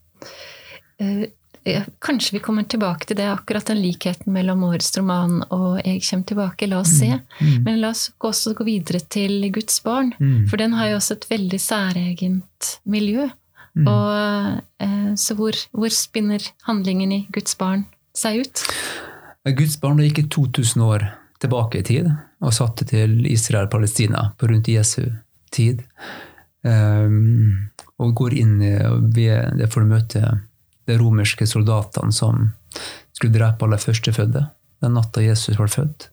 Ja, 0.97 1.27
Kanskje 1.99 2.35
vi 2.35 2.39
kommer 2.45 2.63
tilbake 2.69 3.07
til 3.09 3.17
det, 3.17 3.25
akkurat 3.25 3.65
den 3.65 3.79
likheten 3.81 4.33
mellom 4.33 4.63
årets 4.67 4.91
roman 4.97 5.39
og 5.49 5.79
Jeg 5.81 6.03
kommer 6.05 6.27
tilbake. 6.29 6.67
La 6.69 6.83
oss 6.83 6.93
se. 6.99 7.09
Mm. 7.39 7.63
Men 7.65 7.81
la 7.81 7.89
oss 7.89 8.11
også 8.19 8.53
gå 8.53 8.67
videre 8.67 9.01
til 9.01 9.49
Guds 9.53 9.79
barn. 9.83 10.13
Mm. 10.19 10.45
For 10.51 10.61
den 10.61 10.77
har 10.77 10.91
jo 10.91 10.99
også 10.99 11.17
et 11.17 11.27
veldig 11.31 11.59
særegent 11.61 12.71
miljø. 12.85 13.27
Mm. 13.75 13.87
Og, 13.87 14.61
eh, 14.79 15.11
så 15.17 15.35
hvor, 15.35 15.57
hvor 15.71 15.89
spinner 15.89 16.43
handlingen 16.69 17.11
i 17.11 17.27
Guds 17.33 17.57
barn 17.57 17.87
seg 18.15 18.45
ut? 18.45 18.63
Guds 19.57 19.77
barn 19.81 19.99
gikk 20.05 20.29
2000 20.31 20.85
år 20.85 21.09
tilbake 21.41 21.81
i 21.81 21.85
tid 21.85 22.09
og 22.41 22.53
satte 22.53 22.85
til 22.87 23.25
Israel-Palestina 23.27 24.31
på 24.37 24.49
rundt 24.49 24.69
Jesu 24.71 25.03
tid. 25.53 25.81
Um, 26.65 27.69
og 28.01 28.15
går 28.17 28.33
inn 28.33 28.57
i 28.65 28.73
ved 29.13 29.59
det 29.59 29.69
får 29.71 29.83
du 29.83 29.91
møte 29.91 30.21
de 30.85 30.97
romerske 30.99 31.47
soldatene 31.49 32.13
som 32.13 32.49
skulle 33.15 33.33
drepe 33.33 33.65
alle 33.65 33.79
førstefødte 33.81 34.45
den 34.83 34.93
natta 34.93 35.23
Jesus 35.23 35.59
var 35.59 35.71
født. 35.71 36.09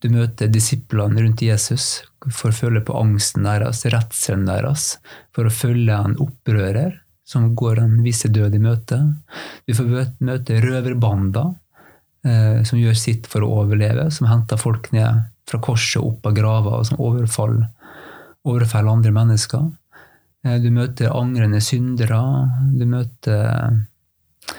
Du 0.00 0.08
møter 0.12 0.48
disiplene 0.48 1.20
rundt 1.20 1.42
Jesus 1.44 2.00
for 2.32 2.50
å 2.50 2.56
føle 2.56 2.80
på 2.84 2.96
angsten 2.96 3.44
deres, 3.44 3.82
redselen 3.92 4.46
deres, 4.48 4.94
for 5.36 5.48
å 5.48 5.52
følge 5.52 5.96
en 5.96 6.16
opprører 6.22 6.94
som 7.28 7.50
går 7.54 7.82
en 7.82 7.98
visse 8.04 8.30
død 8.32 8.56
i 8.56 8.62
møte. 8.62 9.00
Du 9.68 9.74
får 9.76 10.14
møte 10.24 10.60
røverbander 10.64 11.52
eh, 12.26 12.62
som 12.66 12.80
gjør 12.80 12.96
sitt 12.98 13.28
for 13.30 13.44
å 13.44 13.52
overleve, 13.62 14.08
som 14.10 14.30
henter 14.30 14.60
folk 14.60 14.90
ned 14.96 15.28
fra 15.50 15.60
korset 15.62 16.02
opp 16.02 16.26
av 16.26 16.34
grava, 16.34 16.80
og 16.80 16.88
som 16.88 17.02
overfaller, 17.02 17.68
overfaller 18.48 18.96
andre 18.96 19.12
mennesker. 19.14 19.68
Eh, 20.46 20.58
du 20.64 20.70
møter 20.74 21.12
angrende 21.12 21.60
syndere. 21.62 22.18
Du 22.72 22.86
møter 22.88 23.76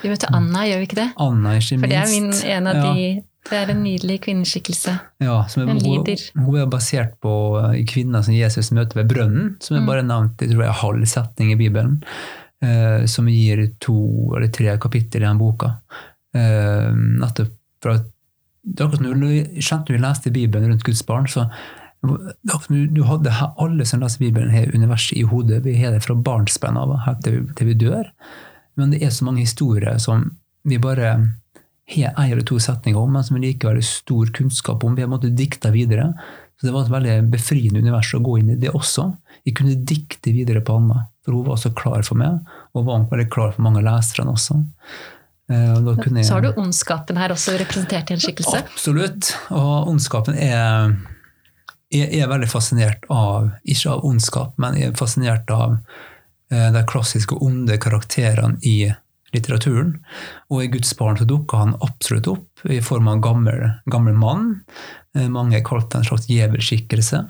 Vi 0.04 0.10
møter 0.12 0.32
Anna, 0.34 0.64
gjør 0.68 0.80
vi 0.82 0.88
ikke 0.88 1.00
det? 1.02 1.10
Anna, 1.18 1.56
ikke 1.58 1.78
minst. 1.78 1.84
For 1.84 1.88
det 1.92 2.00
er 2.00 2.10
min, 2.12 2.32
en 2.56 2.68
av 2.68 2.76
Ja. 2.76 2.94
de 2.94 3.24
Det 3.50 3.58
er 3.58 3.72
en 3.72 3.80
nydelig 3.84 4.20
kvinneskikkelse. 4.22 4.92
Ja, 5.20 5.48
som 5.50 5.64
er, 5.64 5.74
hun, 5.74 6.06
hun 6.46 6.58
er 6.62 6.68
basert 6.70 7.16
på 7.20 7.32
kvinner 7.90 8.22
som 8.24 8.36
Jesus 8.36 8.70
møter 8.72 9.00
ved 9.02 9.08
brønnen, 9.10 9.56
som 9.60 9.78
er 9.78 9.82
Mm. 9.82 9.88
bare 9.88 10.04
nevnt 10.04 10.38
jeg 10.46 10.52
tror 10.52 10.64
jeg, 10.64 10.74
halv 10.84 11.06
setning 11.06 11.52
i 11.52 11.56
Bibelen, 11.56 12.04
eh, 12.62 13.06
som 13.08 13.26
gir 13.26 13.72
to 13.80 14.34
eller 14.38 14.48
tre 14.48 14.78
kapittel 14.78 15.24
i 15.24 15.26
den 15.26 15.40
boka. 15.40 15.72
Eh, 16.36 16.94
nettopp 16.94 17.50
for 17.82 17.92
at 17.98 18.06
det 18.64 18.80
er 18.80 18.86
akkurat 18.86 19.02
som 19.64 19.84
du 19.86 19.94
du 19.96 19.98
leste 19.98 20.32
Bibelen 20.32 20.70
rundt 20.70 20.84
Guds 20.84 21.02
barn, 21.02 21.26
så 21.26 21.50
du, 22.70 22.88
du 22.88 23.04
hadde 23.04 23.30
her- 23.32 23.54
alle 23.58 23.86
som 23.86 24.02
leser 24.02 24.20
Bibelen, 24.20 24.52
har 24.52 24.66
universet 24.74 25.18
i 25.18 25.24
hodet. 25.24 25.64
Vi 25.64 25.76
har 25.84 25.92
det 25.92 26.04
fra 26.04 26.14
barnsben 26.16 26.78
av 26.78 26.96
helt 27.06 27.24
til, 27.24 27.48
til 27.56 27.68
vi 27.68 27.74
dør. 27.74 28.12
Men 28.82 28.94
det 28.96 29.04
er 29.06 29.14
så 29.14 29.28
mange 29.28 29.46
historier 29.46 30.00
som 30.02 30.26
vi 30.68 30.80
bare 30.82 31.14
har 31.92 32.14
en 32.16 32.32
eller 32.32 32.46
to 32.48 32.58
setninger 32.62 33.00
om, 33.00 33.12
men 33.14 33.24
som 33.26 33.38
vi 33.38 33.44
likevel 33.50 33.78
har 33.80 33.86
stor 33.86 34.30
kunnskap 34.34 34.84
om. 34.88 34.96
Vi 34.96 35.04
har 35.04 35.12
måttet 35.12 35.36
dikte 35.38 35.72
videre. 35.74 36.12
Så 36.60 36.68
det 36.68 36.74
var 36.76 36.86
et 36.86 36.94
veldig 36.94 37.16
befriende 37.34 37.82
univers 37.82 38.12
å 38.14 38.22
gå 38.22 38.36
inn 38.38 38.52
i 38.54 38.60
det 38.62 38.70
også. 38.78 39.08
Jeg 39.50 39.56
kunne 39.58 39.80
dikte 39.90 40.34
videre 40.36 40.62
på 40.62 40.76
Anna, 40.78 41.08
for 41.26 41.34
hun 41.34 41.48
var 41.48 41.58
så 41.58 41.72
klar 41.74 42.06
for 42.06 42.20
meg, 42.22 42.38
og 42.78 42.86
var 42.86 43.08
veldig 43.10 43.30
klar 43.34 43.56
for 43.56 43.66
mange 43.66 43.82
av 43.82 43.88
leserne 43.88 44.36
også. 44.36 44.60
Eh, 45.50 45.74
og 45.74 45.98
jeg- 46.06 46.26
Så 46.26 46.34
har 46.34 46.42
du 46.42 46.54
ondskapen 46.54 47.18
her 47.18 47.30
også 47.30 47.58
representert 47.58 48.12
i 48.12 48.14
en 48.14 48.20
skikkelse. 48.20 48.62
Absolutt. 48.62 49.36
Og 49.50 49.88
ondskapen 49.90 50.38
er 50.38 50.98
Jeg 51.94 52.22
er 52.22 52.28
veldig 52.28 52.48
fascinert 52.48 53.04
av, 53.10 53.52
ikke 53.68 53.90
av 53.92 54.06
ondskap, 54.06 54.54
men 54.58 54.76
jeg 54.76 54.88
er 54.88 54.94
fascinert 54.94 55.50
av 55.52 55.78
de 56.52 56.82
klassiske 56.88 57.38
onde 57.40 57.78
karakterene 57.80 58.60
i 58.68 58.92
litteraturen. 59.34 59.96
Og 60.52 60.64
i 60.66 60.70
Guds 60.72 60.94
barn 61.00 61.20
så 61.20 61.28
dukker 61.28 61.64
han 61.64 61.76
absolutt 61.86 62.30
opp 62.32 62.66
i 62.70 62.82
form 62.84 63.08
av 63.08 63.18
en 63.18 63.24
gammel, 63.26 63.62
gammel 63.92 64.18
mann. 64.18 64.50
Eh, 65.16 65.28
Mange 65.32 65.58
har 65.58 65.66
kalt 65.68 65.90
det 65.92 66.02
en 66.02 66.08
slags 66.10 66.28
djevelskikkelse. 66.30 67.24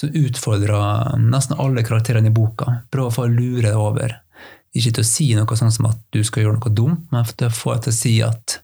Som 0.00 0.16
utfordra 0.16 0.80
nesten 1.20 1.58
alle 1.60 1.84
karakterene 1.84 2.30
i 2.30 2.34
boka. 2.34 2.80
Prøver 2.92 3.24
å 3.24 3.32
lure 3.32 3.68
deg 3.68 3.78
over. 3.80 4.16
Ikke 4.76 4.94
til 4.94 5.04
å 5.04 5.08
si 5.08 5.30
noe 5.34 5.58
sånn 5.58 5.72
som 5.74 5.90
at 5.90 5.98
du 6.14 6.22
skal 6.24 6.44
gjøre 6.44 6.60
noe 6.60 6.74
dumt, 6.76 7.08
men 7.10 7.26
til 7.32 7.48
å 7.48 7.54
få 7.54 7.74
deg 7.74 7.88
til 7.88 7.94
å 7.94 7.98
si 7.98 8.14
at 8.24 8.60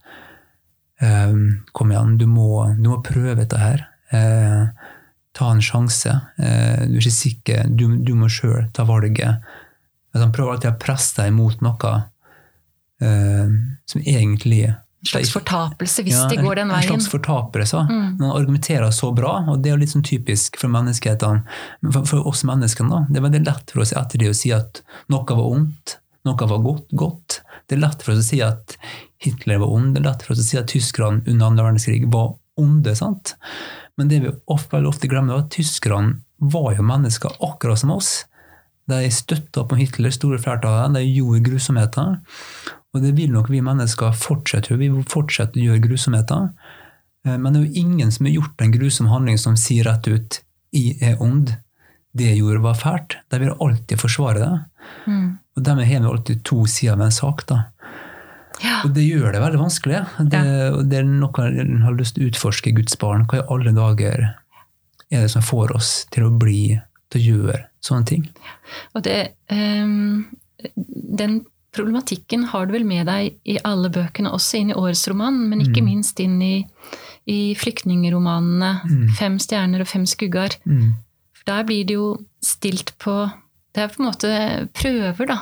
eh, 1.03 1.33
Kom 1.77 1.93
igjen, 1.93 2.17
du 2.21 2.29
må, 2.31 2.67
du 2.79 2.91
må 2.93 3.01
prøve 3.05 3.41
dette 3.43 3.61
her. 3.61 3.87
Eh, 4.15 4.93
ta 5.37 5.53
en 5.53 5.65
sjanse. 5.65 6.13
Eh, 6.39 6.85
du 6.87 6.97
er 6.97 7.03
ikke 7.03 7.19
sikker. 7.19 7.71
Du, 7.73 7.89
du 8.01 8.15
må 8.17 8.31
sjøl 8.33 8.69
ta 8.77 8.87
valget. 8.89 9.43
At 10.17 10.25
han 10.25 10.33
prøver 10.35 10.57
alltid 10.57 10.73
å 10.73 10.81
presse 10.81 11.21
deg 11.21 11.35
mot 11.37 11.63
noe 11.65 11.93
uh, 13.05 13.57
som 13.87 14.03
egentlig 14.03 14.65
En 14.71 15.11
slags 15.11 15.31
fortapelse 15.35 16.03
hvis 16.07 16.17
Ja, 16.17 16.25
de 16.31 16.41
går 16.41 16.63
den 16.63 16.73
veien. 16.73 16.89
En 16.89 16.97
slags 16.97 17.11
fortapelse. 17.13 17.83
Mm. 17.87 18.17
Men 18.17 18.25
han 18.25 18.33
argumenterer 18.41 18.95
så 18.97 19.13
bra, 19.15 19.37
og 19.53 19.61
det 19.63 19.71
er 19.71 19.77
jo 19.77 19.83
litt 19.85 19.93
sånn 19.93 20.07
typisk 20.07 20.57
for 20.59 20.73
menneskeheten. 20.73 21.45
For, 21.85 22.09
for 22.09 22.31
oss 22.33 22.43
menneskene, 22.49 22.91
da. 22.91 23.05
Det 23.11 23.21
er 23.21 23.27
veldig 23.29 23.45
lett 23.47 23.75
for 23.75 23.85
oss 23.85 23.95
etter 23.95 24.25
det 24.25 24.33
å 24.33 24.39
si 24.39 24.51
at 24.57 24.83
noe 25.13 25.29
var 25.29 25.47
ondt, 25.47 25.99
noe 26.27 26.49
var 26.51 26.65
godt. 26.65 26.89
godt. 26.97 27.41
Det 27.69 27.77
er 27.77 27.85
lett 27.85 28.03
for 28.03 28.17
oss 28.17 28.25
å 28.25 28.29
si 28.33 28.41
at 28.43 28.79
Hitler 29.23 29.61
var 29.63 29.73
ond, 29.77 29.95
det 29.95 30.03
er 30.03 30.11
lett 30.11 30.25
for 30.27 30.35
oss 30.35 30.43
å 30.43 30.49
si 30.49 30.59
at 30.59 30.71
tyskerne 30.73 31.23
under 31.27 31.51
andre 31.53 31.69
verdenskrig 31.69 32.09
var 32.13 32.35
onde. 32.61 32.97
sant? 32.99 33.37
Men 33.97 34.11
det 34.11 34.21
vi 34.25 34.33
ofte, 34.53 34.83
ofte 34.87 35.11
glemmer, 35.11 35.37
er 35.37 35.47
at 35.47 35.55
tyskerne 35.55 36.21
var 36.37 36.75
jo 36.77 36.85
mennesker 36.85 37.39
akkurat 37.45 37.81
som 37.81 37.95
oss. 37.95 38.27
De 38.87 39.11
støtta 39.11 39.65
på 39.67 39.79
Hitler, 39.81 40.13
store 40.15 40.39
flertallet, 40.39 40.95
de 40.95 41.03
gjorde 41.11 41.43
grusomheter. 41.49 42.19
Og 42.95 43.03
det 43.03 43.13
vil 43.19 43.33
nok 43.35 43.51
vi 43.51 43.61
mennesker 43.65 44.15
fortsette. 44.17 44.77
Vi 44.79 44.89
vil 44.89 45.07
fortsette 45.11 45.59
å 45.59 45.65
gjøre 45.69 45.83
grusomheter. 45.89 46.51
Eh, 47.27 47.37
Men 47.37 47.53
det 47.53 47.61
er 47.61 47.67
jo 47.67 47.85
ingen 47.87 48.13
som 48.13 48.27
har 48.27 48.37
gjort 48.39 48.63
en 48.63 48.73
grusom 48.73 49.11
handling 49.11 49.39
som 49.39 49.57
sier 49.57 49.85
rett 49.85 50.07
ut 50.09 50.41
'I 50.73 50.99
er 51.03 51.17
ond'. 51.21 51.57
Det 52.17 52.25
jeg 52.31 52.39
gjorde, 52.39 52.63
var 52.63 52.75
fælt. 52.75 53.17
De 53.29 53.39
vil 53.39 53.57
alltid 53.61 54.01
forsvare 54.01 54.39
det. 54.39 54.65
Mm. 55.07 55.39
Og 55.57 55.63
dermed 55.63 55.87
har 55.87 56.01
vi 56.01 56.07
alltid 56.07 56.45
to 56.45 56.65
sider 56.67 56.97
ved 56.97 57.07
en 57.07 57.11
sak. 57.13 57.47
da. 57.47 57.65
Ja. 58.63 58.81
Og 58.85 58.95
det 58.95 59.05
gjør 59.05 59.33
det 59.33 59.43
veldig 59.43 59.59
vanskelig. 59.61 60.07
Det, 60.31 60.41
og 60.73 60.89
det 60.89 60.99
er 60.99 61.05
noe 61.05 61.45
en 61.45 61.83
har 61.83 61.93
lyst 61.93 62.15
til 62.17 62.25
å 62.25 62.31
utforske 62.31 62.71
i 62.71 62.73
Guds 62.73 62.97
barn. 62.97 63.27
Hva 63.27 63.43
i 63.43 63.47
alle 63.51 63.73
dager 63.77 64.35
er 65.11 65.21
det 65.21 65.31
som 65.31 65.43
får 65.43 65.77
oss 65.77 66.07
til 66.11 66.25
å 66.25 66.39
bli, 66.39 66.81
til 67.11 67.21
å 67.21 67.25
gjøre 67.25 67.65
sånne 67.87 68.07
ting? 68.11 68.25
Og 68.95 69.03
det, 69.07 69.21
um, 69.51 70.27
den 70.77 71.45
problematikken 71.77 72.47
har 72.51 72.67
du 72.67 72.73
vel 72.73 72.87
med 72.89 73.07
deg 73.07 73.35
i 73.45 73.59
alle 73.69 73.91
bøkene, 73.93 74.31
også 74.33 74.59
inn 74.63 74.71
i 74.73 74.77
årets 74.81 75.07
roman, 75.13 75.43
men 75.51 75.61
ikke 75.61 75.83
Mm. 75.83 75.91
minst 75.91 76.21
inn 76.25 76.39
i, 76.43 76.65
i 77.29 77.55
flyktningeromanene 77.55 78.71
Mm. 78.85 79.09
'Fem 79.19 79.37
stjerner 79.39 79.81
og 79.81 79.87
fem 79.87 80.07
skugger'. 80.07 80.57
Mm. 80.65 80.95
For 81.35 81.45
der 81.47 81.65
blir 81.65 81.85
det 81.87 81.95
jo 81.95 82.17
stilt 82.43 82.93
på 82.99 83.31
Det 83.75 83.83
er 83.83 83.89
på 83.89 84.01
en 84.01 84.07
måte 84.09 84.69
prøver, 84.73 85.27
da. 85.27 85.39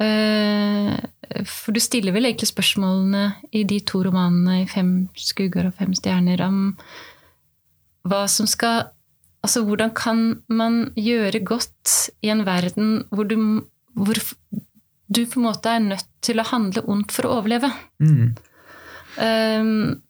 Eh, 0.00 0.96
For 1.44 1.72
du 1.72 1.78
stiller 1.80 2.12
vel 2.12 2.24
egentlig 2.24 2.48
spørsmålene 2.50 3.34
i 3.52 3.62
de 3.62 3.80
to 3.80 4.02
romanene 4.02 4.62
i 4.62 4.66
'Fem 4.66 5.08
skugger 5.14 5.66
og 5.66 5.74
fem 5.74 5.92
stjerner' 5.94 6.40
om 6.46 6.76
hva 8.08 8.26
som 8.28 8.46
skal 8.46 8.88
Altså, 9.46 9.62
hvordan 9.62 9.92
kan 9.94 10.22
man 10.50 10.88
gjøre 10.98 11.44
godt 11.46 11.92
i 12.26 12.32
en 12.34 12.42
verden 12.46 13.04
hvor 13.14 13.28
du, 13.30 13.36
hvor 13.94 14.18
du 15.06 15.20
på 15.22 15.38
en 15.38 15.46
måte 15.46 15.70
er 15.70 15.84
nødt 15.84 16.08
til 16.26 16.42
å 16.42 16.48
handle 16.48 16.82
ondt 16.90 17.14
for 17.14 17.28
å 17.28 17.36
overleve? 17.38 17.70
Mm. 18.02 18.32
Um, 19.22 20.00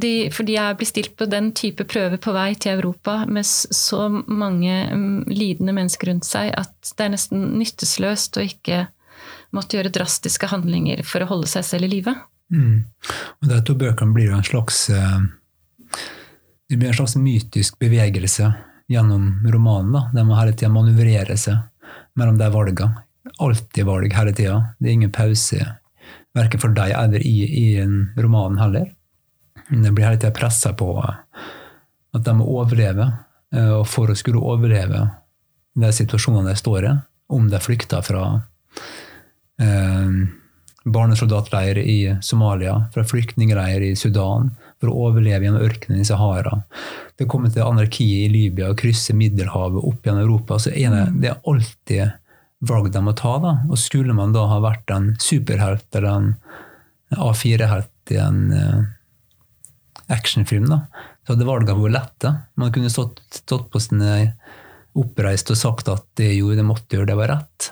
de, 0.00 0.12
fordi 0.32 0.56
jeg 0.56 0.78
blir 0.78 0.88
stilt 0.88 1.12
på 1.20 1.28
den 1.28 1.50
type 1.56 1.84
prøve 1.90 2.16
på 2.22 2.32
vei 2.32 2.54
til 2.56 2.78
Europa 2.78 3.26
med 3.28 3.44
så 3.44 4.06
mange 4.08 4.78
um, 4.94 5.20
lidende 5.28 5.74
mennesker 5.76 6.08
rundt 6.08 6.28
seg 6.28 6.54
at 6.56 6.94
det 6.96 7.06
er 7.06 7.12
nesten 7.12 7.44
nyttesløst 7.60 8.40
å 8.40 8.46
ikke 8.46 8.86
måtte 9.52 9.76
gjøre 9.76 9.92
drastiske 9.92 10.48
handlinger 10.48 11.02
for 11.04 11.20
å 11.20 11.28
holde 11.34 11.50
seg 11.50 11.66
selv 11.66 11.90
i 11.90 11.92
live. 11.98 12.16
Mm. 12.54 12.86
Og 13.42 13.52
de 13.52 13.60
to 13.66 13.76
bøkene 13.78 14.16
blir 14.16 14.30
jo 14.30 14.38
en 14.38 14.46
slags 14.46 14.86
eh, 14.94 15.20
Det 16.70 16.78
blir 16.78 16.92
en 16.92 16.94
slags 16.94 17.16
mytisk 17.18 17.78
bevegelse 17.82 18.52
gjennom 18.90 19.40
romanen. 19.50 19.92
da. 19.92 20.04
De 20.14 20.22
må 20.26 20.36
hele 20.38 20.54
tida 20.54 20.70
manøvrere 20.70 21.36
seg 21.38 21.58
mellom 22.18 22.38
de 22.38 22.46
valgene. 22.54 23.02
Alltid 23.42 23.86
valg 23.88 24.14
hele 24.14 24.32
tida. 24.36 24.60
Det 24.78 24.88
er 24.88 24.92
ingen 24.94 25.12
pause, 25.12 25.66
verken 26.34 26.62
for 26.62 26.74
deg 26.74 26.94
eller 26.94 27.22
i, 27.26 27.36
i 27.44 27.66
en 27.82 28.12
roman 28.18 28.58
heller. 28.62 28.86
Det 29.70 29.92
blir 29.94 30.06
hele 30.06 30.18
tida 30.20 30.32
pressa 30.34 30.72
på 30.78 30.92
at 31.02 32.22
de 32.26 32.34
må 32.38 32.46
overleve. 32.46 33.10
eh, 33.54 33.70
Og 33.80 33.86
for 33.88 34.10
å 34.10 34.14
skulle 34.18 34.38
overleve 34.42 35.08
de 35.74 35.92
situasjonene 35.92 36.50
de 36.50 36.56
står 36.58 36.86
i, 36.86 36.94
om 37.30 37.48
de 37.50 37.58
flykter 37.62 38.02
fra 38.02 38.24
eh, 39.60 40.10
barnesoldatleir 40.84 41.78
i 41.78 41.98
Somalia, 42.22 42.88
fra 42.94 43.04
flyktningleir 43.04 43.82
i 43.90 43.96
Sudan, 43.96 44.50
for 44.80 44.90
å 44.90 45.08
overleve 45.08 45.44
gjennom 45.44 45.64
ørkenen 45.66 46.00
i 46.00 46.08
Sahara. 46.08 46.62
Det 47.16 47.26
å 47.26 47.30
komme 47.30 47.50
til 47.52 47.66
anarkiet 47.66 48.26
i 48.26 48.32
Libya 48.32 48.70
og 48.72 48.78
krysse 48.80 49.14
Middelhavet 49.16 49.84
opp 49.84 50.06
gjennom 50.06 50.24
Europa. 50.24 50.58
så 50.58 50.72
er 50.72 50.94
det, 50.94 51.04
det 51.20 51.32
er 51.32 51.42
alltid 51.44 52.16
valg 52.70 52.90
de 52.92 53.02
må 53.04 53.12
ta. 53.16 53.36
da. 53.42 53.54
Og 53.68 53.78
skulle 53.80 54.16
man 54.16 54.32
da 54.36 54.46
ha 54.48 54.60
vært 54.64 54.90
en 54.94 55.12
superhelt 55.20 56.00
eller 56.00 56.10
en 56.10 56.32
A4-helt 57.10 58.14
i 58.14 58.18
en 58.22 58.40
uh, 58.54 58.80
actionfilm, 60.10 60.68
da, 60.70 60.84
så 61.24 61.34
hadde 61.34 61.48
valgene 61.48 61.78
vært 61.78 61.96
lette. 61.96 62.34
Man 62.60 62.72
kunne 62.74 62.90
stått, 62.92 63.22
stått 63.34 63.68
på 63.72 63.82
sine 63.82 64.32
oppreist 64.98 65.50
og 65.52 65.58
sagt 65.58 65.90
at 65.90 66.06
det, 66.18 66.32
gjorde 66.34 66.60
det 66.60 66.66
måtte 66.66 66.96
gjøre, 66.96 67.10
det 67.12 67.18
var 67.18 67.32
rett. 67.34 67.70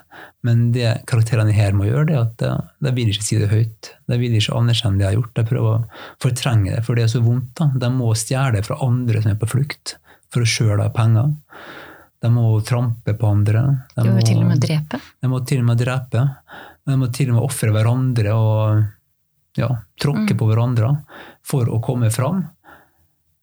Men 0.49 0.69
det 0.73 1.03
karakterene 1.09 1.53
her 1.53 1.75
må 1.77 1.85
gjøre, 1.89 2.07
det 2.09 2.17
er 2.17 2.23
at 2.25 2.37
de, 2.41 2.53
de 2.87 2.93
vil 2.97 3.13
ikke 3.13 3.27
si 3.27 3.37
det 3.41 3.51
høyt. 3.53 3.91
De 4.09 4.17
vil 4.21 4.37
ikke 4.39 4.57
anerkjenne 4.57 4.97
det 4.97 5.05
de 5.05 5.09
har 5.11 5.19
gjort. 5.19 5.35
De 5.37 5.45
prøver 5.51 5.75
å 5.75 6.05
fortrenge 6.25 6.73
det, 6.73 6.85
for 6.87 6.97
det 6.97 7.05
er 7.05 7.13
så 7.13 7.21
vondt. 7.25 7.51
da. 7.61 7.69
De 7.85 7.91
må 7.93 8.15
stjele 8.17 8.65
fra 8.65 8.79
andre 8.87 9.21
som 9.21 9.35
er 9.35 9.41
på 9.41 9.51
flukt, 9.53 9.99
for 10.33 10.45
å 10.45 10.49
sjøl 10.49 10.81
ha 10.81 10.89
penger. 10.95 11.35
De 12.25 12.31
må 12.33 12.47
trampe 12.67 13.15
på 13.15 13.31
andre. 13.31 13.65
De, 13.95 14.03
de 14.03 14.15
må 14.15 14.25
til 14.27 14.41
og 14.41 14.49
med 14.49 14.63
drepe? 14.65 15.01
De 15.21 15.31
må 15.31 15.43
til 15.47 15.61
og 15.63 15.69
med 15.69 15.83
drepe. 15.83 16.25
De 16.89 16.97
må 16.99 17.11
til 17.15 17.31
og 17.31 17.37
med 17.37 17.47
ofre 17.47 17.75
hverandre 17.75 18.35
og 18.35 18.87
ja, 19.59 19.69
tråkke 20.01 20.33
mm. 20.33 20.39
på 20.39 20.49
hverandre 20.49 20.95
for 21.47 21.69
å 21.71 21.83
komme 21.85 22.11
fram. 22.15 22.47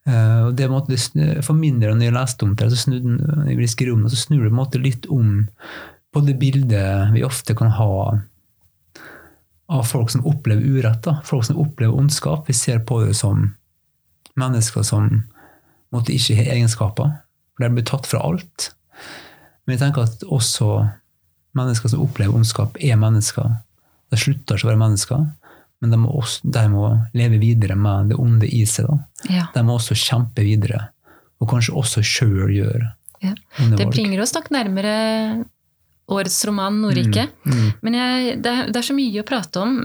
Uh, 0.06 0.52
det 0.54 0.68
måtte, 0.70 0.98
for 1.46 1.58
min 1.58 1.80
del, 1.82 1.96
når 1.96 2.10
jeg 2.10 2.16
leste 2.18 2.46
om 2.46 2.58
det, 2.58 2.68
så 2.74 2.82
snudde, 2.84 3.16
jeg 3.50 3.94
om 3.94 4.04
det, 4.06 4.12
så 4.14 4.26
snur 4.26 4.50
det 4.50 4.82
litt 4.84 5.08
om 5.14 5.40
på 6.16 6.24
det 6.24 6.38
bildet 6.40 7.12
vi 7.12 7.26
ofte 7.28 7.56
kan 7.58 7.74
ha 7.76 7.92
av 9.66 9.84
folk 9.84 10.12
som 10.14 10.24
opplever 10.30 10.64
urett. 10.64 11.02
Da. 11.04 11.20
Folk 11.26 11.46
som 11.48 11.60
opplever 11.60 11.98
ondskap. 11.98 12.48
Vi 12.50 12.56
ser 12.56 12.80
på 12.88 13.02
det 13.04 13.18
som 13.20 13.50
mennesker 14.40 14.86
som 14.88 15.10
måtte 15.92 16.16
ikke 16.16 16.38
ha 16.40 16.48
egenskaper. 16.56 17.16
For 17.56 17.66
de 17.66 17.72
blir 17.76 17.88
tatt 17.88 18.08
fra 18.08 18.22
alt. 18.24 18.72
Men 19.66 19.76
jeg 19.76 19.84
tenker 19.84 20.06
at 20.06 20.24
også 20.24 20.70
mennesker 21.58 21.92
som 21.92 22.04
opplever 22.06 22.36
ondskap, 22.38 22.78
er 22.80 23.00
mennesker. 23.00 23.58
De 24.14 24.20
slutter 24.20 24.56
ikke 24.56 24.70
å 24.70 24.74
være 24.74 24.84
mennesker 24.86 25.26
men 25.86 25.92
de 25.92 26.00
må, 26.02 26.12
også, 26.18 26.48
de 26.50 26.66
må, 26.72 26.88
leve 27.14 27.40
videre 27.42 27.76
med 27.78 28.12
det 28.12 28.20
onde 28.22 28.48
i 28.50 28.64
seg. 28.70 28.90
Ja. 29.30 29.50
De 29.54 29.64
må 29.66 29.78
også 29.78 29.98
kjempe 30.00 30.46
videre, 30.46 30.88
og 31.42 31.52
kanskje 31.52 31.76
også 31.78 32.06
sjøl 32.06 32.54
gjøre 32.54 32.94
ja. 33.24 33.32
Det 33.78 33.88
bringer 33.90 34.22
oss 34.22 34.34
nok 34.36 34.50
nærmere 34.54 34.96
årets 36.12 36.46
roman 36.46 36.82
'Nordrike'. 36.82 37.28
Mm, 37.46 37.58
mm. 37.58 37.72
Men 37.82 37.98
jeg, 38.00 38.38
det, 38.44 38.52
er, 38.52 38.70
det, 38.70 38.80
er, 38.80 38.88
så 38.90 38.96
mye 38.98 39.22
å 39.22 39.28
prate 39.28 39.64
om. 39.64 39.76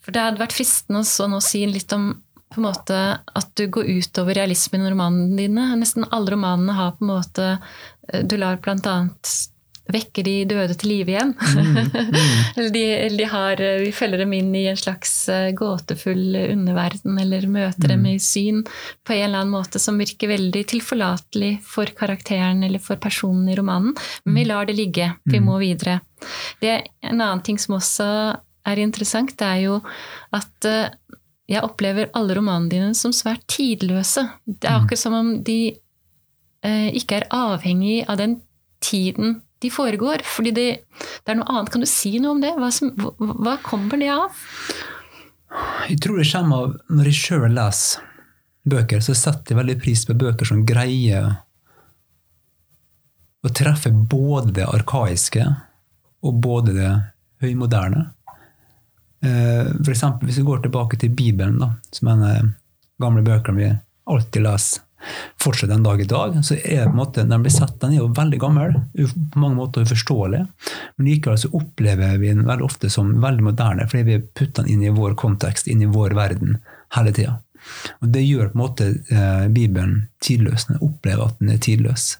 For 0.00 0.16
det 0.16 0.24
hadde 0.24 0.42
vært 0.42 0.56
fristende 0.56 1.04
å 1.04 1.30
nå 1.30 1.40
si 1.44 1.64
litt 1.68 1.92
om 1.96 2.12
på 2.50 2.58
en 2.58 2.66
måte 2.66 2.96
at 3.38 3.50
du 3.54 3.68
går 3.70 3.86
utover 4.00 4.34
realismen 4.34 4.82
i 4.82 4.90
romanene 4.90 5.36
dine. 5.38 5.68
Nesten 5.78 6.08
alle 6.10 6.32
romanene 6.34 6.74
har 6.74 6.96
på 6.96 7.06
en 7.06 7.12
måte 7.12 7.50
Du 8.26 8.34
lar 8.40 8.58
blant 8.58 8.88
annet 8.90 9.30
vekker 9.94 10.26
de 10.26 10.34
døde 10.50 10.76
til 10.78 10.90
live 10.92 11.14
igjen. 11.14 11.32
Mm, 11.34 11.78
mm. 11.78 12.68
de, 12.76 12.84
de, 13.16 13.28
har, 13.30 13.60
eh, 13.64 13.80
vi 13.84 13.92
følger 13.94 14.24
dem 14.24 14.34
inn 14.36 14.50
i 14.56 14.66
en 14.70 14.78
slags 14.78 15.12
eh, 15.32 15.50
gåtefull 15.56 16.36
underverden, 16.42 17.18
eller 17.22 17.46
møter 17.50 17.86
mm. 17.86 17.92
dem 17.94 18.06
i 18.12 18.16
syn 18.22 18.62
på 18.66 19.16
en 19.16 19.24
eller 19.28 19.44
annen 19.44 19.54
måte 19.54 19.82
som 19.82 20.00
virker 20.00 20.32
veldig 20.32 20.64
tilforlatelig 20.74 21.52
for 21.66 21.90
karakteren 21.96 22.64
eller 22.66 22.82
for 22.82 23.00
personen 23.02 23.48
i 23.50 23.58
romanen. 23.58 23.94
Men 24.24 24.40
vi 24.40 24.46
mm. 24.46 24.50
lar 24.52 24.70
det 24.70 24.78
ligge. 24.78 25.12
Vi 25.24 25.40
mm. 25.40 25.50
må 25.50 25.60
videre. 25.62 26.00
Det, 26.60 26.70
er 26.70 27.12
en 27.12 27.20
annen 27.20 27.44
ting 27.46 27.58
som 27.60 27.78
også 27.78 28.10
er 28.68 28.82
interessant, 28.82 29.32
det 29.40 29.46
er 29.46 29.62
jo 29.64 29.78
at 30.36 30.68
uh, 30.68 31.16
jeg 31.50 31.66
opplever 31.66 32.10
alle 32.14 32.36
romanene 32.38 32.70
dine 32.70 32.90
som 32.94 33.14
svært 33.14 33.42
tidløse. 33.50 34.22
Det 34.46 34.68
er 34.68 34.78
akkurat 34.78 35.02
som 35.02 35.16
om 35.18 35.30
de 35.44 35.60
eh, 36.62 36.88
ikke 36.94 37.20
er 37.20 37.30
avhengig 37.34 38.04
av 38.06 38.20
den 38.20 38.36
tiden 38.84 39.40
de 39.62 39.70
foregår. 39.72 40.24
Fordi 40.26 40.52
det, 40.56 40.68
det, 41.00 41.32
er 41.32 41.40
noe 41.40 41.48
annet. 41.52 41.72
Kan 41.72 41.84
du 41.84 41.88
si 41.90 42.16
noe 42.18 42.36
om 42.36 42.42
det? 42.42 42.52
Hva, 42.58 42.70
som, 42.74 42.92
hva 43.18 43.56
kommer 43.64 44.00
det 44.00 44.10
av? 44.14 44.44
Jeg 45.90 45.98
tror 46.04 46.20
det 46.20 46.28
kommer 46.30 46.64
av 46.64 46.74
Når 46.94 47.10
jeg 47.10 47.18
sjøl 47.18 47.54
leser 47.56 48.06
bøker, 48.70 49.00
så 49.02 49.16
setter 49.16 49.54
jeg 49.54 49.58
veldig 49.58 49.78
pris 49.80 50.02
på 50.06 50.14
bøker 50.20 50.46
som 50.46 50.66
greier 50.68 51.30
å 53.40 53.50
treffe 53.56 53.88
både 53.90 54.52
det 54.60 54.66
arkaiske 54.68 55.46
og 56.20 56.42
både 56.44 56.74
det 56.76 56.90
høymoderne. 57.40 58.04
Eh, 59.24 59.70
for 59.80 59.92
eksempel, 59.94 60.28
hvis 60.28 60.42
vi 60.42 60.46
går 60.48 60.60
tilbake 60.66 61.00
til 61.00 61.14
Bibelen, 61.16 61.56
da, 61.60 61.72
som 61.92 62.12
er 62.12 62.26
en 62.28 62.52
gamle 63.00 63.24
bøkene 63.24 63.56
vi 63.56 63.70
alltid 64.12 64.44
leser 64.44 64.84
fortsatt 65.42 65.70
en 65.70 65.82
dag 65.82 66.00
i 66.00 66.08
dag. 66.08 66.38
så 66.44 66.54
er 66.54 66.84
på 66.84 66.90
en 66.90 66.96
måte, 66.96 67.24
Den 67.24 67.42
blir 67.42 67.52
sett, 67.52 67.80
den 67.80 67.92
er 67.92 68.02
jo 68.02 68.08
veldig 68.16 68.40
gammel, 68.40 68.74
på 69.32 69.38
mange 69.40 69.56
måter 69.56 69.86
uforståelig. 69.86 70.46
Men 70.96 71.06
likevel 71.06 71.38
så 71.38 71.52
opplever 71.52 72.18
vi 72.18 72.32
den 72.32 72.46
veldig 72.46 72.64
ofte 72.64 72.90
som 72.90 73.20
veldig 73.22 73.46
moderne, 73.50 73.88
fordi 73.88 74.02
vi 74.02 74.20
putter 74.20 74.62
den 74.62 74.72
inn 74.72 74.82
i 74.82 74.94
vår 74.94 75.14
kontekst, 75.14 75.68
inn 75.68 75.82
i 75.82 75.90
vår 75.90 76.16
verden, 76.18 76.58
hele 76.96 77.12
tida. 77.12 77.38
Og 78.00 78.08
Det 78.08 78.22
gjør 78.24 78.50
på 78.50 78.58
en 78.58 78.62
måte 78.62 78.88
eh, 79.12 79.46
Bibelen 79.52 80.08
tidløs. 80.24 80.66
Den 80.66 80.80
opplever 80.80 81.28
at 81.28 81.40
den 81.40 81.54
er 81.54 81.62
tidløs. 81.62 82.18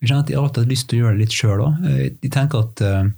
Jeg 0.00 0.12
har 0.12 0.42
alltid 0.42 0.68
lyst 0.68 0.90
til 0.90 0.98
å 0.98 1.04
gjøre 1.04 1.16
det 1.16 1.24
litt 1.24 1.34
sjøl 1.34 1.62
òg. 1.64 1.86
Jeg 1.96 2.32
tenker 2.34 2.66
at 2.66 2.82
eh, 2.84 3.08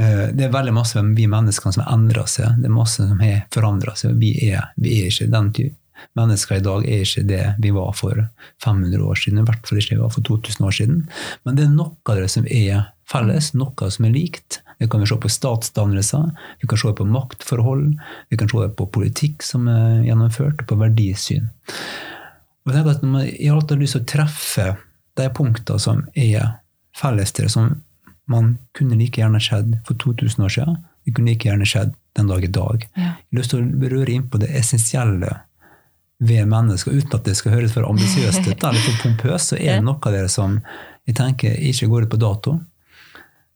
eh, 0.00 0.24
det 0.32 0.46
er 0.46 0.54
veldig 0.54 0.74
masse 0.76 1.02
vi 1.16 1.26
menneskene 1.30 1.74
som 1.74 1.84
har 1.84 1.98
endra 1.98 2.24
seg. 2.30 2.60
Det 2.62 2.70
er 2.70 2.76
masse 2.78 3.04
som 3.04 3.20
har 3.24 3.44
forandra 3.54 3.96
seg. 3.98 4.16
Vi 4.20 4.32
er, 4.48 4.70
vi 4.80 5.00
er 5.02 5.12
ikke 5.12 5.30
den 5.34 5.52
type 5.56 5.76
Mennesker 6.18 6.58
i 6.58 6.64
dag 6.64 6.86
er 6.86 7.04
ikke 7.04 7.26
det 7.28 7.42
vi 7.62 7.72
var 7.74 7.92
for 7.98 8.22
500 8.64 9.02
år 9.04 9.18
siden, 9.18 9.42
i 9.42 9.48
hvert 9.48 9.66
fall 9.68 9.80
ikke 9.80 9.96
vi 9.96 10.02
var 10.02 10.14
for 10.14 10.26
2000 10.28 10.68
år 10.68 10.76
siden. 10.78 11.02
Men 11.44 11.58
det 11.58 11.66
er 11.66 11.74
noe 11.74 11.94
av 12.08 12.20
det 12.20 12.30
som 12.32 12.46
er 12.46 12.88
felles, 13.08 13.52
noe 13.56 13.90
som 13.94 14.08
er 14.08 14.14
likt. 14.14 14.60
Vi 14.78 14.86
kan 14.90 15.02
se 15.06 15.16
på 15.18 15.30
statsdannelser, 15.32 16.28
vi 16.60 16.68
kan 16.70 16.78
se 16.78 16.92
på 16.94 17.08
maktforhold, 17.08 17.88
vi 18.30 18.38
kan 18.38 18.50
se 18.50 18.68
på 18.78 18.90
politikk 18.94 19.42
som 19.42 19.66
er 19.72 20.04
gjennomført, 20.06 20.62
og 20.62 20.70
på 20.70 20.78
verdisyn. 20.78 21.50
Og 22.68 22.76
jeg, 22.76 22.84
at 22.84 23.02
jeg 23.02 23.48
har 23.48 23.56
alltid 23.56 23.80
lyst 23.80 23.96
til 23.96 24.04
å 24.04 24.10
treffe 24.12 24.68
de 25.18 25.28
punktene 25.34 25.82
som 25.82 26.04
er 26.14 26.58
felles 26.98 27.32
til 27.34 27.48
det, 27.48 27.54
som 27.54 27.72
man 28.28 28.56
kunne 28.76 28.98
like 29.00 29.20
gjerne 29.20 29.40
skjedd 29.40 29.78
for 29.88 29.98
2000 29.98 30.44
år 30.44 30.52
siden. 30.52 30.78
Det 31.06 31.14
kunne 31.16 31.32
like 31.32 31.48
gjerne 31.48 31.66
skjedd 31.66 31.94
den 32.18 32.28
dag 32.28 32.44
i 32.44 32.50
dag. 32.52 32.84
Ja. 32.92 33.14
Jeg 33.16 33.32
har 33.32 33.38
lyst 33.40 33.54
til 33.54 33.62
å 33.62 33.78
berøre 33.82 34.14
inn 34.14 34.26
på 34.28 34.40
det 34.42 34.50
essensielle 34.58 35.32
ved 36.18 36.48
mennesker, 36.50 36.96
uten 36.98 37.14
at 37.14 37.26
det 37.28 37.36
skal 37.38 37.54
høres 37.54 37.74
for 37.76 37.86
ambisiøst 37.86 38.42
ut 38.42 38.64
eller 38.66 38.80
for 38.82 39.02
pompøst, 39.04 39.52
så 39.52 39.58
er 39.58 39.78
det 39.78 39.86
noe 39.86 40.00
av 40.02 40.14
dere 40.14 40.30
som 40.32 40.58
jeg 41.08 41.16
tenker 41.16 41.54
ikke 41.70 41.88
går 41.88 42.06
ut 42.06 42.12
på 42.12 42.20
dato. 42.20 42.56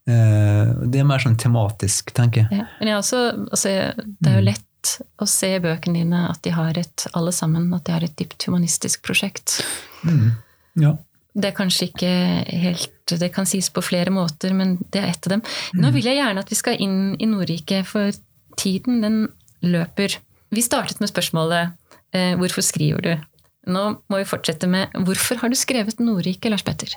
Eh, 0.09 0.70
det 0.90 1.03
er 1.03 1.07
mer 1.07 1.22
sånn 1.22 1.38
tematisk, 1.38 2.14
tenker 2.16 2.44
jeg. 2.44 2.62
Ja, 2.62 2.68
men 2.79 2.90
jeg 2.90 2.98
også, 2.98 3.22
altså, 3.51 3.75
det 3.98 4.31
er 4.31 4.38
jo 4.38 4.44
mm. 4.44 4.48
lett 4.51 4.94
å 5.22 5.29
se 5.31 5.53
i 5.57 5.62
bøkene 5.62 6.01
dine 6.03 6.25
at 6.31 6.42
de 6.46 6.55
har 6.55 6.79
et, 6.79 7.07
alle 7.18 7.35
sammen, 7.35 7.68
at 7.77 7.87
de 7.87 7.94
har 7.94 8.07
et 8.07 8.16
dypt 8.18 8.48
humanistisk 8.48 9.05
prosjekt. 9.07 9.61
Mm. 10.07 10.33
Ja. 10.83 10.96
Det 11.33 11.48
er 11.48 11.55
kanskje 11.57 11.87
ikke 11.88 12.09
helt 12.61 12.90
Det 13.09 13.29
kan 13.33 13.46
sies 13.48 13.70
på 13.72 13.81
flere 13.85 14.12
måter, 14.12 14.53
men 14.57 14.77
det 14.92 15.01
er 15.01 15.11
ett 15.11 15.27
av 15.27 15.35
dem. 15.35 15.42
Nå 15.77 15.90
mm. 15.90 15.94
vil 15.96 16.07
jeg 16.09 16.16
gjerne 16.16 16.42
at 16.44 16.51
vi 16.51 16.57
skal 16.57 16.81
inn 16.81 16.98
i 17.20 17.29
Nordrike, 17.29 17.83
for 17.85 18.14
tiden 18.57 19.03
den 19.05 19.18
løper. 19.61 20.16
Vi 20.53 20.64
startet 20.64 21.01
med 21.03 21.11
spørsmålet 21.11 21.77
Eh, 22.12 22.35
hvorfor 22.40 22.64
skriver 22.64 23.05
du? 23.05 23.12
Nå 23.72 23.83
må 24.11 24.18
vi 24.20 24.29
fortsette 24.29 24.68
med 24.70 24.92
hvorfor 25.07 25.38
har 25.40 25.53
du 25.53 25.57
skrevet 25.57 26.01
Nordrike, 26.03 26.51
Lars 26.51 26.64
Petter? 26.66 26.92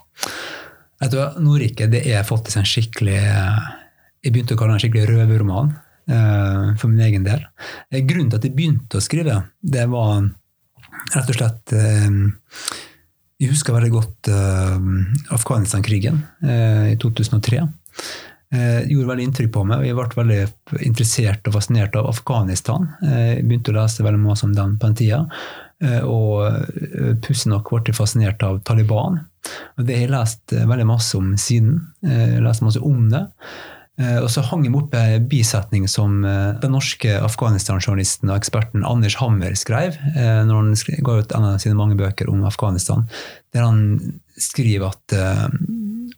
Jeg 1.01 1.12
tror 1.13 1.38
Nordrike 1.43 1.88
det 1.91 2.01
er 2.10 2.25
faktisk 2.25 2.62
en 2.62 2.67
skikkelig 2.67 3.17
Jeg 3.19 4.32
begynte 4.34 4.56
å 4.56 4.60
kalle 4.60 4.73
det 4.73 4.80
en 4.80 4.84
skikkelig 4.86 5.10
røverroman 5.12 5.73
eh, 6.10 6.73
for 6.82 6.89
min 6.89 7.06
egen 7.06 7.28
del. 7.28 7.45
Eh, 7.91 8.01
grunnen 8.08 8.32
til 8.34 8.41
at 8.41 8.47
jeg 8.47 8.56
begynte 8.58 8.99
å 8.99 9.04
skrive, 9.04 9.41
det 9.62 9.86
var 9.91 10.25
rett 11.13 11.30
og 11.30 11.38
slett 11.38 11.73
Jeg 11.75 13.51
husker 13.51 13.75
veldig 13.75 13.91
godt 13.93 14.30
Afghanistan-krigen 15.36 16.21
i 16.89 16.95
2003. 16.97 17.67
Det 18.54 18.86
gjorde 18.92 19.10
veldig 19.10 19.26
inntrykk 19.28 19.52
på 19.56 19.64
meg, 19.68 19.82
og 19.82 19.88
jeg 19.88 19.98
ble 19.98 20.20
veldig 20.22 20.42
interessert 20.86 21.48
og 21.50 21.56
fascinert 21.58 21.96
av 22.00 22.10
Afghanistan. 22.12 22.90
Jeg 23.02 23.46
begynte 23.48 23.74
å 23.74 23.78
lese 23.80 24.06
veldig 24.06 24.22
mye 24.22 24.36
om 24.46 24.54
den 24.56 24.76
på 24.80 24.90
den 24.90 24.98
tida. 25.02 25.22
Og 26.08 27.18
pussig 27.26 27.52
nok 27.52 27.72
ble 27.74 27.90
jeg 27.90 27.98
fascinert 27.98 28.46
av 28.46 28.62
Taliban. 28.68 29.24
Og 29.76 29.88
det 29.88 29.98
har 29.98 30.06
jeg 30.06 30.14
lest 30.14 30.56
veldig 30.56 30.88
masse 30.88 31.18
om 31.18 31.34
siden. 31.42 31.80
Har 32.06 32.46
lest 32.46 32.64
masse 32.66 32.84
om 32.86 33.10
det. 33.12 33.26
Og 33.96 34.28
så 34.32 34.44
hang 34.44 34.66
jeg 34.66 34.74
meg 34.74 34.82
opp 34.84 34.96
en 35.00 35.28
bisetning 35.32 35.86
som 35.88 36.18
den 36.22 36.74
norske 36.76 37.14
Afghanistan-journalisten 37.24 38.28
og 38.28 38.42
eksperten 38.42 38.84
Anders 38.88 39.16
Hammer 39.22 39.56
skrev 39.56 39.96
når 40.16 40.56
han 40.56 40.74
ga 41.08 41.20
ut 41.22 41.36
en 41.38 41.48
av 41.54 41.62
sine 41.64 41.80
mange 41.80 41.96
bøker 42.00 42.28
om 42.32 42.44
Afghanistan, 42.48 43.06
der 43.56 43.64
han 43.64 43.80
skriver 44.36 44.92
at 44.92 45.16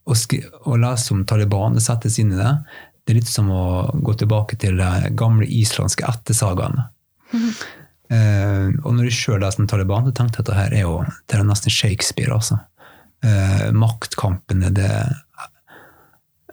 å, 0.08 0.78
lese 0.80 1.14
om 1.14 1.26
Taliban 1.28 1.76
og 1.78 1.84
sette 1.84 2.12
seg 2.12 2.26
inn 2.26 2.36
i 2.38 2.40
det, 2.40 2.54
det 3.08 3.14
er 3.14 3.20
litt 3.20 3.32
som 3.32 3.50
å 3.54 3.66
gå 4.04 4.16
tilbake 4.20 4.58
til 4.60 4.80
de 4.80 5.12
gamle 5.18 5.48
islandske 5.48 6.08
ettersagaene. 6.08 6.88
Mm. 7.32 7.52
Uh, 8.08 8.68
og 8.88 8.94
når 8.96 9.10
jeg 9.10 9.18
sjøl 9.18 9.42
leste 9.44 9.64
Taliban, 9.68 10.08
så 10.08 10.16
tenkte 10.16 10.40
jeg 10.40 10.46
at 10.46 10.50
det 10.52 10.58
her 10.58 10.76
er 10.76 10.84
jo 10.86 10.98
det 11.28 11.38
er 11.38 11.48
nesten 11.48 11.74
Shakespeare. 11.74 12.36
altså. 12.36 12.60
Uh, 13.24 13.70
maktkampene, 13.76 14.72
det 14.76 14.92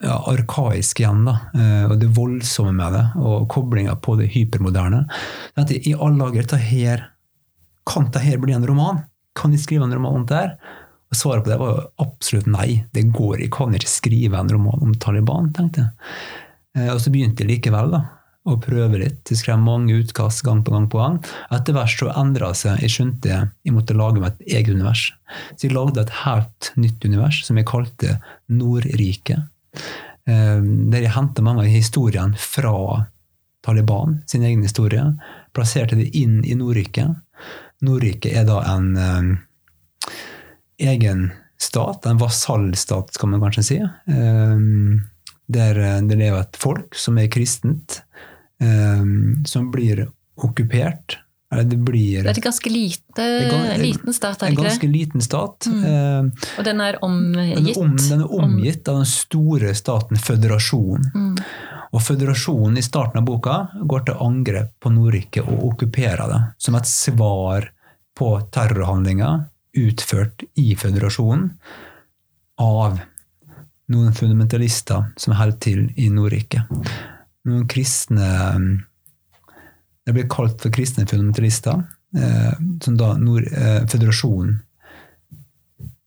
ja, 0.04 0.16
arkaiske 0.30 1.04
igjen, 1.04 1.24
da, 1.28 1.38
Uh, 1.54 1.90
og 1.92 1.98
det 2.02 2.10
voldsomme 2.16 2.74
med 2.74 2.94
det, 2.96 3.04
og 3.22 3.48
koblinga 3.52 3.94
på 4.02 4.16
det 4.18 4.30
hypermoderne. 4.34 5.04
I 5.58 5.94
alle 5.94 6.18
dager, 6.22 6.42
dette 6.42 6.62
her, 6.62 7.04
kan 7.86 8.08
dette 8.08 8.22
her 8.24 8.40
bli 8.42 8.54
en 8.56 8.66
roman? 8.66 9.04
Kan 9.38 9.54
de 9.54 9.58
skrive 9.60 9.86
en 9.86 9.94
roman 9.94 10.22
om 10.22 10.26
det 10.30 10.38
her? 10.38 10.56
Svaret 11.16 11.44
på 11.44 11.52
det 11.52 11.60
var 11.60 11.72
jo 11.72 11.86
absolutt 12.04 12.50
nei. 12.50 12.84
Det 12.94 13.06
går, 13.12 13.40
Jeg 13.40 13.52
kan 13.54 13.74
ikke 13.74 13.90
skrive 13.90 14.40
en 14.40 14.50
roman 14.52 14.82
om 14.82 14.94
Taliban, 14.94 15.52
tenkte 15.54 15.84
jeg. 15.84 16.12
Eh, 16.78 16.90
og 16.92 17.00
så 17.00 17.12
begynte 17.14 17.44
jeg 17.44 17.52
likevel 17.54 17.92
da, 17.94 18.02
å 18.44 18.58
prøve 18.60 19.00
litt. 19.00 19.22
Jeg 19.30 19.40
skrev 19.40 19.60
mange 19.62 19.96
utkast 20.02 20.44
gang 20.44 20.62
på 20.64 20.74
gang. 20.74 20.88
på 20.90 21.00
gang. 21.00 21.18
Etter 21.54 21.76
hvert 21.76 21.96
så 21.98 22.10
endra 22.12 22.52
seg. 22.54 22.82
Jeg 22.82 22.92
skjønte 22.96 23.30
jeg 23.30 23.74
måtte 23.74 23.96
lage 23.96 24.20
meg 24.20 24.34
et 24.34 24.58
eget 24.58 24.74
univers. 24.74 25.06
Så 25.56 25.68
jeg 25.68 25.76
lagde 25.76 26.02
et 26.02 26.14
helt 26.24 26.72
nytt 26.76 27.04
univers 27.04 27.40
som 27.46 27.56
jeg 27.56 27.70
kalte 27.70 28.18
Nordriket. 28.48 29.48
Eh, 30.26 30.60
der 30.60 31.04
jeg 31.04 31.16
henta 31.16 31.44
mange 31.44 31.64
av 31.64 31.72
historiene 31.72 32.36
fra 32.40 33.06
Taliban 33.64 34.22
sin 34.26 34.44
egen 34.44 34.62
historie. 34.62 35.04
Plasserte 35.56 35.96
det 35.96 36.10
inn 36.16 36.42
i 36.44 36.56
Nordriket. 36.58 37.16
Nordriket 37.84 38.36
er 38.36 38.46
da 38.48 38.60
en 38.74 38.96
eh, 38.96 40.14
egen 40.78 41.28
stat, 41.60 42.06
en 42.06 42.18
vasallstat, 42.18 43.14
skal 43.14 43.28
man 43.32 43.42
kanskje 43.44 43.66
si. 43.66 43.80
Um, 44.10 45.02
der 45.46 45.76
det 46.08 46.16
lever 46.16 46.40
et 46.40 46.56
folk 46.56 46.96
som 46.96 47.18
er 47.20 47.28
kristent, 47.32 48.00
um, 48.62 49.44
som 49.46 49.70
blir 49.74 50.06
okkupert. 50.40 51.18
Eller 51.52 51.68
det 51.70 51.76
blir 51.86 52.24
Det 52.24 52.32
er 52.32 52.38
en 52.40 52.48
ganske 52.48 52.70
lite, 52.72 53.22
er, 53.22 53.78
liten 53.78 54.14
stat, 54.16 54.42
er 54.42 54.50
det 54.50 54.56
ikke 54.56 54.62
det 54.62 54.64
En 54.64 54.70
ganske 54.72 54.88
liten 54.90 55.22
stat. 55.22 55.68
Mm. 55.70 55.84
Um, 55.84 56.32
Og 56.58 56.64
den 56.66 56.80
er 56.80 56.98
den, 56.98 57.04
omgitt. 57.04 57.76
om, 57.78 57.96
den 57.96 58.24
er 58.24 58.34
omgitt 58.40 58.88
av 58.88 58.98
den 59.02 59.06
store 59.06 59.74
staten 59.78 60.18
Føderasjonen. 60.18 61.06
Mm. 61.14 61.36
Og 61.94 62.02
Føderasjonen 62.02 62.80
i 62.80 62.82
starten 62.82 63.20
av 63.20 63.28
boka 63.28 63.58
går 63.86 64.08
til 64.08 64.24
angrep 64.24 64.72
på 64.82 64.90
Nordriket 64.90 65.46
og 65.46 65.68
okkuperer 65.68 66.26
det, 66.32 66.40
som 66.58 66.74
et 66.74 66.90
svar 66.90 67.68
på 68.18 68.32
terrorhandlinger 68.54 69.44
utført 69.76 70.44
i 70.60 70.74
Føderasjonen 70.78 71.50
av 72.62 73.00
noen 73.92 74.14
fundamentalister 74.16 75.10
som 75.20 75.34
holder 75.36 75.58
til 75.60 75.88
i 76.00 76.08
Nordrike. 76.08 76.62
Noen 77.44 77.66
kristne 77.68 78.28
Det 80.06 80.12
blir 80.12 80.26
kalt 80.28 80.60
for 80.60 80.68
kristne 80.70 81.06
fundamentalister, 81.08 81.78
eh, 82.16 82.52
som 82.84 82.96
da 83.00 83.14
Nord, 83.16 83.46
eh, 83.48 83.86
Føderasjonen 83.88 84.58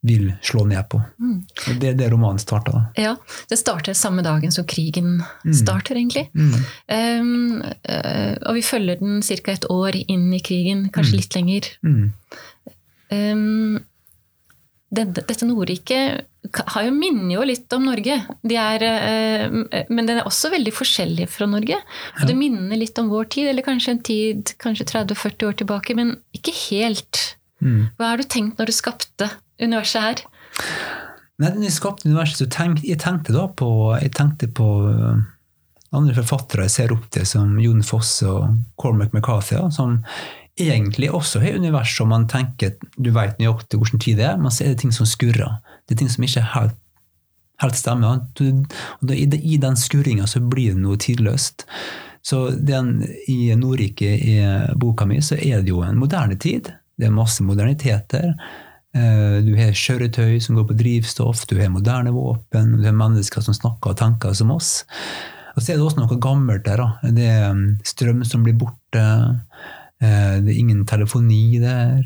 vil 0.03 0.27
slå 0.45 0.67
ned 0.69 0.85
på. 0.89 0.99
Mm. 1.19 1.39
Det 1.81 1.89
er 1.89 1.93
det 1.97 2.11
romanen 2.11 2.37
starter. 2.39 2.71
da. 2.71 2.83
Ja, 2.95 3.15
det 3.49 3.57
starter 3.57 3.93
samme 3.97 4.21
dagen 4.23 4.51
som 4.51 4.65
krigen 4.65 5.23
Mm. 5.43 5.53
starter, 5.53 5.95
egentlig. 5.95 6.29
Mm. 6.33 6.53
Um, 6.87 7.61
og 8.45 8.53
vi 8.55 8.61
følger 8.61 8.99
den 8.99 9.21
ca. 9.23 9.51
et 9.51 9.65
år 9.69 9.95
inn 10.07 10.31
i 10.33 10.39
krigen, 10.39 10.91
kanskje 10.91 11.13
Mm. 11.13 11.17
litt 11.17 11.35
lenger. 11.35 12.11
Um, 13.13 13.77
det, 14.89 15.03
dette 15.17 15.45
Nordriket 15.47 16.27
har 16.71 16.85
jo 16.85 16.93
minner 16.95 17.33
jo 17.35 17.45
litt 17.47 17.73
om 17.75 17.87
Norge. 17.89 18.19
De 18.47 18.59
er, 18.59 18.85
uh, 18.87 19.57
men 19.91 20.07
den 20.07 20.21
er 20.21 20.27
også 20.27 20.51
veldig 20.53 20.73
forskjellig 20.75 21.27
fra 21.31 21.49
Norge. 21.49 21.79
Og 22.19 22.27
det 22.29 22.37
minner 22.39 22.79
litt 22.79 22.99
om 23.01 23.11
vår 23.11 23.31
tid, 23.35 23.51
eller 23.51 23.65
kanskje 23.67 23.95
en 23.95 24.05
tid 24.11 24.53
kanskje 24.63 24.87
30-40 24.93 25.49
år 25.49 25.57
tilbake, 25.63 25.97
men 25.97 26.15
ikke 26.37 26.55
helt. 26.67 27.23
Mm. 27.63 27.89
Hva 27.97 28.13
har 28.13 28.21
du 28.21 28.27
tenkt 28.29 28.61
når 28.61 28.69
du 28.69 28.77
skapte 28.77 29.31
universet 29.61 30.03
her? 30.03 30.23
Nei, 31.37 31.51
når 31.53 31.67
jeg 31.67 31.77
skapte 31.77 32.09
universet, 32.09 32.39
så 32.41 32.49
tenkte 32.49 32.87
jeg 32.87 33.01
tenkte 33.01 33.35
da 33.35 33.45
på, 33.49 33.69
jeg 34.01 34.13
tenkte 34.17 34.49
på 34.57 34.67
øh, 34.89 35.19
andre 35.97 36.15
forfattere 36.17 36.65
jeg 36.65 36.73
ser 36.73 36.93
opp 36.95 37.05
til, 37.13 37.27
som 37.29 37.57
Jon 37.61 37.83
Foss 37.85 38.19
og 38.25 38.55
Cormac 38.81 39.13
McCarthy, 39.13 39.57
ja, 39.59 39.67
som 39.73 39.99
egentlig 40.57 41.11
også 41.13 41.41
har 41.43 41.57
univers 41.59 41.93
som 41.97 42.09
man 42.09 42.27
tenker 42.29 42.75
du 42.97 43.11
vet 43.15 43.39
nøyaktig 43.39 43.79
hvilken 43.79 44.01
tid 44.03 44.19
det 44.21 44.27
er, 44.31 44.37
men 44.41 44.53
så 44.53 44.65
er 44.65 44.73
det 44.73 44.81
ting 44.83 44.93
som 44.95 45.07
skurrer. 45.09 45.59
Det 45.87 45.95
er 45.95 46.01
ting 46.01 46.11
som 46.11 46.25
ikke 46.25 46.43
helt, 46.55 46.75
helt 47.63 47.79
stemmer. 47.79 48.21
Og 48.41 49.13
i, 49.13 49.25
I 49.25 49.57
den 49.61 49.79
skurringa 49.79 50.27
så 50.27 50.41
blir 50.43 50.75
det 50.75 50.83
noe 50.83 50.99
tidløst. 51.01 51.67
Så 52.27 52.49
den, 52.51 53.05
I 53.31 53.55
Nordriket, 53.55 54.19
i 54.19 54.37
boka 54.75 55.05
mi, 55.07 55.21
så 55.23 55.37
er 55.39 55.61
det 55.63 55.71
jo 55.71 55.83
en 55.85 55.99
moderne 56.01 56.35
tid. 56.35 56.73
Det 56.97 57.07
er 57.07 57.13
masse 57.13 57.43
moderniteter. 57.45 58.33
Eh, 58.97 59.37
Du 59.45 59.53
har 59.55 59.71
kjøretøy 59.77 60.41
som 60.43 60.57
går 60.57 60.67
på 60.67 60.77
drivstoff, 60.81 61.45
du 61.47 61.55
har 61.61 61.71
moderne 61.71 62.11
våpen, 62.11 62.77
du 62.81 62.85
har 62.85 62.97
mennesker 62.97 63.45
som 63.45 63.55
snakker 63.55 63.93
og 63.93 63.99
tenker 64.01 64.33
som 64.35 64.51
oss. 64.51 64.81
Og 65.55 65.63
så 65.63 65.73
er 65.73 65.79
det 65.79 65.85
også 65.87 66.03
noe 66.03 66.19
gammelt 66.21 66.65
der. 66.67 66.77
da. 66.83 67.11
Det 67.15 67.25
er 67.25 67.49
um, 67.51 67.63
strøm 67.85 68.21
som 68.27 68.43
blir 68.45 68.57
borte. 68.59 69.05
Eh, 70.01 70.39
Det 70.41 70.49
er 70.53 70.57
ingen 70.59 70.85
telefoni 70.85 71.59
der. 71.59 72.03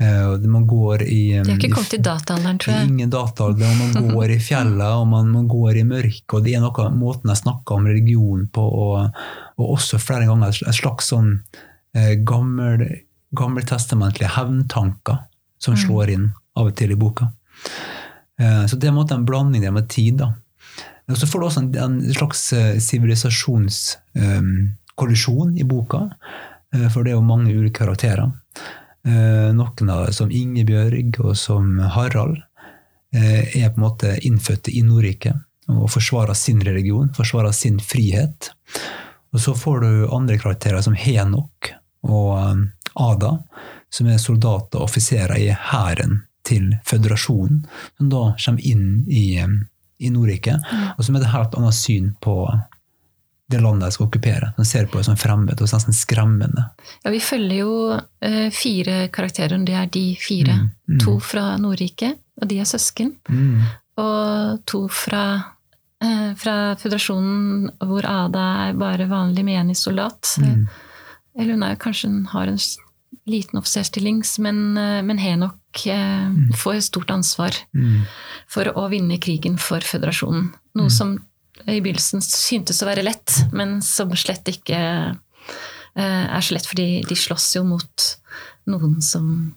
eh, 0.00 0.24
og 0.30 0.40
Man 0.48 0.66
går 0.66 1.02
i 1.02 1.38
um, 1.38 1.44
De 1.44 1.50
har 1.52 1.58
ikke 1.58 1.70
kommet 1.74 1.90
til 1.90 2.02
dataalderen, 2.02 2.58
tror 2.58 2.74
jeg. 2.74 2.88
ingen 2.88 3.10
dataalder, 3.10 3.66
og 3.68 3.76
man 3.76 3.92
går 4.16 4.30
i 4.30 4.38
fjellet 4.38 4.80
og 4.96 5.06
man, 5.08 5.28
man 5.30 5.46
går 5.48 5.76
i 5.76 5.82
mørket. 5.84 6.32
Og 6.32 6.44
det 6.44 6.54
er 6.56 6.60
noe 6.64 6.90
måten 6.96 7.28
jeg 7.28 7.36
snakker 7.44 7.74
om 7.76 7.86
religion 7.86 8.46
på, 8.52 8.62
og, 8.62 9.10
og 9.58 9.70
også 9.76 9.98
flere 10.00 10.26
ganger 10.26 10.48
et 10.48 10.74
slags 10.74 11.04
sånn 11.12 11.40
eh, 11.94 12.14
gammel, 12.24 12.86
gammeltestamentlige 13.36 14.30
hevntanker 14.36 15.18
som 15.60 15.74
Mm. 15.74 15.80
slår 15.84 16.08
inn 16.10 16.30
av 16.56 16.66
og 16.70 16.74
til 16.76 16.90
i 16.90 16.94
boka. 16.96 17.26
Eh, 18.40 18.64
så 18.66 18.76
det 18.80 18.84
er 18.88 18.92
en 18.94 18.98
måte 19.02 19.14
en 19.14 19.26
blanding 19.28 19.62
der 19.62 19.70
med 19.76 19.88
tid. 19.92 20.16
da. 20.18 20.32
Og 21.10 21.16
så 21.20 21.26
får 21.28 21.40
du 21.40 21.46
også 21.46 21.60
en, 21.60 21.74
en 21.76 22.00
slags 22.14 22.52
eh, 22.56 22.78
sivilisasjonskollisjon 22.80 25.58
i 25.58 25.64
boka, 25.64 25.98
eh, 26.06 26.12
for 26.92 27.02
det 27.02 27.12
er 27.12 27.16
jo 27.18 27.26
mange 27.26 27.50
ulike 27.50 27.80
karakterer. 27.80 28.30
Eh, 29.06 29.52
Noen 29.56 29.90
av 29.90 30.10
som 30.12 30.30
Ingebjørg 30.30 31.20
og 31.24 31.36
som 31.38 31.78
Harald 31.94 32.36
eh, 33.14 33.56
er 33.56 33.70
på 33.70 33.80
en 33.80 33.86
måte 33.86 34.16
innfødte 34.28 34.74
i 34.76 34.82
Nordriket 34.84 35.40
og 35.70 35.86
forsvarer 35.92 36.34
sin 36.34 36.60
religion, 36.66 37.08
forsvarer 37.16 37.54
sin 37.56 37.78
frihet. 37.80 38.50
Og 39.32 39.40
så 39.40 39.54
får 39.54 39.80
du 39.80 39.90
andre 40.12 40.38
karakterer 40.38 40.82
som 40.84 40.98
Henok 40.98 41.72
og 42.04 42.34
eh, 42.38 42.66
Ada, 43.00 43.36
som 43.90 44.08
er 44.10 44.18
soldater 44.18 44.80
og 44.80 44.90
offiserer 44.90 45.38
i 45.38 45.48
hæren 45.54 46.24
til 46.44 46.74
føderasjonen, 46.88 47.62
som 47.96 48.08
da 48.10 48.24
kommer 48.34 48.66
inn 48.66 49.06
i, 49.08 49.38
eh, 49.40 49.56
i 50.00 50.12
Nordriket, 50.12 50.66
og 50.96 51.04
som 51.06 51.16
er 51.16 51.24
et 51.24 51.32
helt 51.32 51.56
annet 51.56 51.76
syn 51.78 52.12
på 52.20 52.42
det 53.50 53.60
landet 53.60 53.88
de 53.88 53.92
skal 53.96 54.06
okkupere. 54.06 54.52
De 54.56 54.64
ser 54.64 54.86
på 54.86 54.98
det 55.00 55.06
som 55.08 55.16
fremmed 55.18 55.60
og 55.60 55.68
nesten 55.72 55.96
skremmende. 55.96 56.68
Ja, 57.04 57.10
vi 57.10 57.20
følger 57.20 57.56
jo 57.60 57.72
eh, 58.22 58.50
fire 58.54 59.08
karakterer, 59.12 59.58
det 59.66 59.74
er 59.74 59.86
de 59.92 60.04
fire. 60.20 60.54
Mm, 60.60 60.68
mm. 60.94 60.98
To 61.04 61.18
fra 61.20 61.56
Nordrike, 61.58 62.12
og 62.40 62.48
de 62.50 62.60
er 62.62 62.68
søsken. 62.68 63.14
Mm. 63.28 63.64
Og 64.00 64.60
to 64.70 64.84
fra, 64.88 65.24
eh, 66.02 66.30
fra 66.40 66.54
Føderasjonen, 66.80 67.70
hvor 67.82 68.06
Ada 68.08 68.44
er 68.68 68.78
bare 68.78 69.08
vanlig 69.10 69.44
menig 69.44 69.76
soldat. 69.76 70.36
Mm. 70.40 70.68
Eller 71.38 71.52
hun 71.58 71.62
er 71.66 71.76
kanskje 71.76 72.08
hun 72.10 72.24
har 72.32 72.46
en 72.50 72.58
liten 73.30 73.58
offiserstilling, 73.58 74.22
men, 74.42 74.76
eh, 74.78 75.02
men 75.02 75.18
Henok 75.18 75.86
eh, 75.86 76.30
får 76.56 76.80
stort 76.86 77.10
ansvar 77.10 77.54
Mm. 77.74 78.06
for 78.48 78.64
å 78.64 78.88
vinne 78.90 79.18
krigen 79.20 79.58
for 79.58 79.80
Føderasjonen. 79.80 80.52
Noe 80.74 80.86
Mm. 80.86 80.90
som 80.90 81.18
i 81.66 81.80
begynnelsen 81.80 82.22
syntes 82.24 82.82
å 82.82 82.88
være 82.88 83.04
lett, 83.04 83.34
men 83.52 83.80
som 83.84 84.12
slett 84.16 84.48
ikke 84.48 84.80
eh, 84.80 86.24
er 86.26 86.40
så 86.40 86.54
lett, 86.56 86.68
fordi 86.68 87.02
de 87.08 87.16
slåss 87.18 87.56
jo 87.58 87.64
mot 87.68 88.06
noen 88.70 89.00
som 89.02 89.54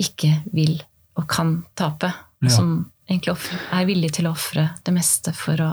ikke 0.00 0.40
vil 0.54 0.78
og 1.20 1.26
kan 1.28 1.60
tape. 1.76 2.12
Ja. 2.40 2.48
som 2.48 2.90
egentlig 3.04 3.34
er 3.68 3.84
villig 3.84 4.14
til 4.16 4.24
å 4.24 4.30
ofre 4.32 4.70
det 4.86 4.94
meste 4.96 5.34
for 5.36 5.60
å, 5.60 5.70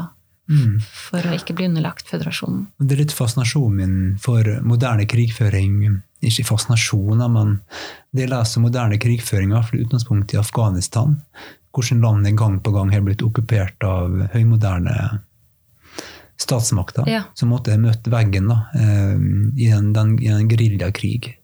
Mm. 0.49 0.79
for 0.79 1.19
å 1.19 1.33
ikke 1.35 1.53
bli 1.55 1.65
underlagt 1.67 2.07
føderasjonen. 2.07 2.67
Det 2.79 2.95
er 2.95 3.01
litt 3.01 3.11
fascinasjonen 3.11 3.75
min 3.75 4.17
for 4.17 4.43
moderne 4.63 5.03
krigføring. 5.05 6.01
Ikke 6.21 6.45
fascinasjon, 6.47 7.19
men 7.31 7.61
det 8.15 8.23
jeg 8.23 8.29
leser 8.29 8.59
om 8.59 8.63
moderne 8.63 8.97
krigføring, 8.97 9.51
i 9.51 9.81
utgangspunkt 9.83 10.33
i 10.33 10.39
Afghanistan. 10.39 11.21
Hvordan 11.75 12.01
landet 12.01 12.37
gang 12.37 12.59
på 12.59 12.71
gang 12.71 12.91
har 12.91 13.01
blitt 13.01 13.21
okkupert 13.21 13.83
av 13.83 14.29
høymoderne 14.33 15.19
statsmakter. 16.37 17.07
Ja. 17.09 17.23
Som 17.33 17.49
måtte 17.49 17.77
møte 17.81 18.11
veggen 18.13 18.47
da, 18.51 18.57
eh, 18.75 19.15
i 19.57 19.69
en, 19.73 19.93
den, 19.93 20.17
i 20.21 20.27
en 20.27 20.47
geriljakrig. 20.49 21.35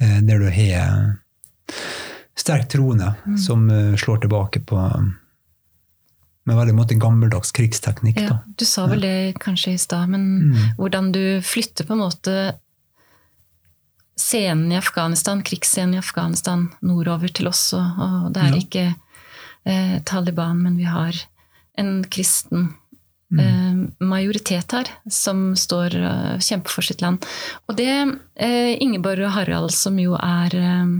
eh, 0.00 0.20
Der 0.24 0.38
du 0.38 0.48
har 0.50 1.16
sterk 2.36 2.68
troende 2.72 3.14
Mm. 3.26 3.36
som 3.38 3.70
eh, 3.70 3.96
slår 3.96 4.20
tilbake 4.22 4.60
på 4.64 4.76
med 6.46 6.56
veldig 6.56 6.74
måte, 6.74 6.94
gammeldags 6.98 7.52
krigsteknikk. 7.52 8.16
Ja, 8.24 8.38
du 8.56 8.64
sa 8.64 8.86
vel 8.86 9.00
det 9.04 9.34
kanskje 9.38 9.74
i 9.74 9.78
stad, 9.78 10.08
men 10.08 10.24
Mm. 10.50 10.74
hvordan 10.78 11.12
du 11.12 11.40
flytter 11.42 11.84
på 11.86 11.92
en 11.92 11.98
måte 12.00 12.54
scenen 14.16 14.72
i 14.72 14.76
Afghanistan, 14.76 15.42
krigsscenen 15.42 15.94
i 15.94 15.98
Afghanistan 15.98 16.68
nordover 16.82 17.28
til 17.28 17.48
oss. 17.48 17.72
Og, 17.74 18.00
og 18.00 18.32
det 18.34 18.42
er 18.42 18.50
Ja. 18.54 18.56
ikke 18.56 18.94
eh, 19.66 20.00
Taliban, 20.04 20.62
men 20.62 20.76
vi 20.76 20.84
har 20.84 21.12
en 21.78 22.04
kristen 22.04 22.74
Mm. 23.30 23.40
eh, 23.40 24.06
majoritet 24.10 24.72
her 24.74 24.88
som 25.06 25.52
står 25.54 25.94
og 25.94 26.42
kjemper 26.42 26.74
for 26.74 26.86
sitt 26.86 27.02
land. 27.04 27.22
Og 27.70 27.76
det 27.78 27.92
eh, 27.94 28.74
Ingeborg 28.82 29.22
og 29.28 29.36
Harald, 29.36 29.70
som 29.70 29.98
jo 30.02 30.16
er 30.18 30.56
eh, 30.58 30.98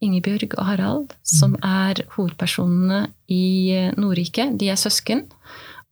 Ingebjørg 0.00 0.54
og 0.56 0.64
Harald, 0.64 1.12
som 1.26 1.58
er 1.66 2.00
hovedpersonene 2.14 3.04
i 3.28 3.44
eh, 3.74 3.92
Nordrike, 4.00 4.48
de 4.56 4.70
er 4.72 4.80
søsken. 4.80 5.26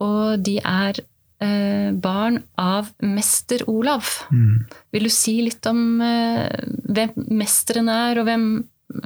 Og 0.01 0.41
de 0.47 0.57
er 0.63 1.03
eh, 1.45 1.91
barn 1.93 2.41
av 2.61 2.93
mester 3.05 3.67
Olav. 3.69 4.09
Mm. 4.33 4.65
Vil 4.95 5.09
du 5.09 5.13
si 5.13 5.39
litt 5.45 5.67
om 5.69 6.01
eh, 6.05 6.47
hvem 6.89 7.13
mesteren 7.43 7.91
er, 7.93 8.23
og 8.23 8.31
hvem 8.31 8.49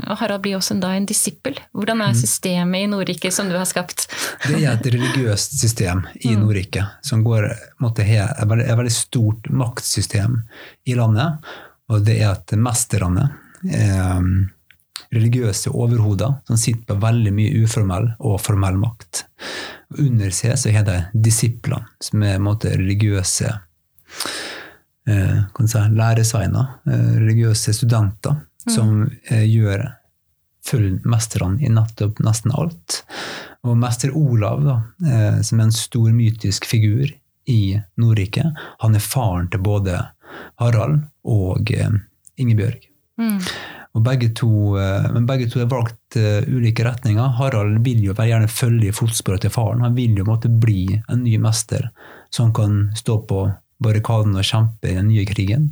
Harald 0.07 0.43
blir 0.45 0.57
også 0.57 0.77
da 0.79 0.93
en 0.95 1.07
disippel. 1.09 1.57
Hvordan 1.75 2.05
er 2.05 2.15
systemet 2.15 2.85
i 2.85 2.91
Nordrike 2.91 3.33
som 3.35 3.49
du 3.51 3.57
har 3.59 3.67
skapt? 3.67 4.07
Det 4.45 4.61
er 4.61 4.77
et 4.77 4.87
religiøst 4.95 5.59
system 5.59 6.05
i 6.23 6.37
Nordrike 6.39 6.85
som 7.03 7.25
går, 7.27 7.49
måtte 7.83 8.07
ha 8.07 8.29
et 8.31 8.49
veldig, 8.49 8.69
et 8.69 8.79
veldig 8.79 8.95
stort 8.95 9.51
maktsystem 9.51 10.39
i 10.87 10.95
landet. 10.99 11.51
Og 11.91 12.07
det 12.07 12.21
er 12.21 12.31
at 12.37 12.55
mesterne, 12.55 13.27
eh, 13.67 14.23
religiøse 15.13 15.75
overhoder, 15.75 16.39
som 16.47 16.57
sitter 16.57 16.87
på 16.95 17.01
veldig 17.03 17.35
mye 17.37 17.65
uformell 17.65 18.09
og 18.21 18.41
formell 18.41 18.79
makt. 18.81 19.25
Under 19.99 20.31
seg 20.33 20.57
så 20.61 20.73
har 20.73 20.87
de 20.87 21.03
disiplene, 21.13 21.91
som 22.01 22.23
er 22.23 22.39
måtte, 22.41 22.73
religiøse 22.79 23.51
eh, 25.11 25.43
si, 25.67 25.85
læresveiner, 25.99 26.79
eh, 26.87 27.13
religiøse 27.19 27.75
studenter, 27.77 28.41
som 28.71 29.11
eh, 29.31 29.45
gjør 29.49 29.89
fullmesterne 30.67 31.63
i 31.65 31.71
nettopp 31.73 32.23
nesten 32.23 32.55
alt. 32.55 33.03
Og 33.67 33.79
mester 33.79 34.15
Olav, 34.19 34.63
da, 34.67 34.79
eh, 35.07 35.43
som 35.43 35.61
er 35.61 35.69
en 35.69 35.75
stor 35.75 36.11
mytisk 36.15 36.67
figur 36.71 37.11
i 37.51 37.63
Nordrike, 37.99 38.47
han 38.79 38.95
er 38.95 39.03
faren 39.03 39.51
til 39.51 39.63
både 39.65 39.99
Harald 40.63 41.03
og 41.29 41.73
eh, 41.75 41.95
Ingebjørg. 42.41 42.89
Mm. 43.21 43.39
Og 43.93 44.05
begge 44.07 44.31
to, 44.37 44.51
eh, 44.81 45.09
men 45.13 45.27
begge 45.29 45.51
to 45.53 45.61
har 45.61 45.71
valgt 45.71 46.17
eh, 46.17 46.47
ulike 46.49 46.85
retninger. 46.87 47.35
Harald 47.39 47.83
vil 47.85 48.01
jo 48.07 48.15
gjerne 48.17 48.49
følge 48.49 48.89
i 48.89 48.97
fotsporet 48.97 49.45
til 49.45 49.53
faren. 49.53 49.85
Han 49.85 49.99
vil 49.99 50.17
jo 50.17 50.29
måtte 50.29 50.49
bli 50.49 50.87
en 51.03 51.25
ny 51.27 51.37
mester 51.43 51.91
som 52.33 52.55
kan 52.57 52.87
stå 52.97 53.19
på 53.29 53.45
barrikaden 53.85 54.37
og 54.39 54.47
kjempe 54.47 54.91
i 54.91 54.97
den 54.97 55.09
nye 55.11 55.27
krigen. 55.29 55.71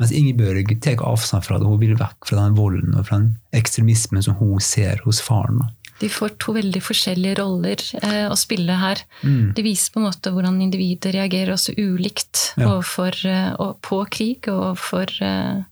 Mens 0.00 0.12
Ingebjørg 0.16 0.72
tar 0.84 1.02
avstand 1.06 1.44
fra 1.46 1.58
det. 1.60 1.68
Hun 1.68 1.80
vil 1.82 1.94
vekk 2.00 2.28
fra 2.30 2.40
den 2.42 2.56
volden 2.58 2.96
og 2.98 3.06
fra 3.08 3.20
den 3.20 3.34
ekstremismen 3.56 4.24
som 4.24 4.34
hun 4.40 4.58
ser 4.64 5.00
hos 5.04 5.20
faren. 5.24 5.60
De 6.02 6.08
får 6.10 6.32
to 6.42 6.54
veldig 6.56 6.80
forskjellige 6.82 7.36
roller 7.38 7.82
eh, 8.02 8.24
å 8.26 8.34
spille 8.38 8.74
her. 8.80 9.04
Mm. 9.22 9.52
Det 9.54 9.62
viser 9.62 9.92
på 9.94 10.00
en 10.00 10.08
måte 10.08 10.32
hvordan 10.34 10.56
individet 10.64 11.12
reagerer 11.14 11.52
også 11.54 11.76
ulikt 11.78 12.48
Ja. 12.58 12.72
overfor, 12.72 13.14
eh, 13.28 13.52
og 13.62 13.76
på 13.86 14.00
krig, 14.10 14.48
og 14.50 14.72
overfor 14.72 15.12
eh, 15.22 15.62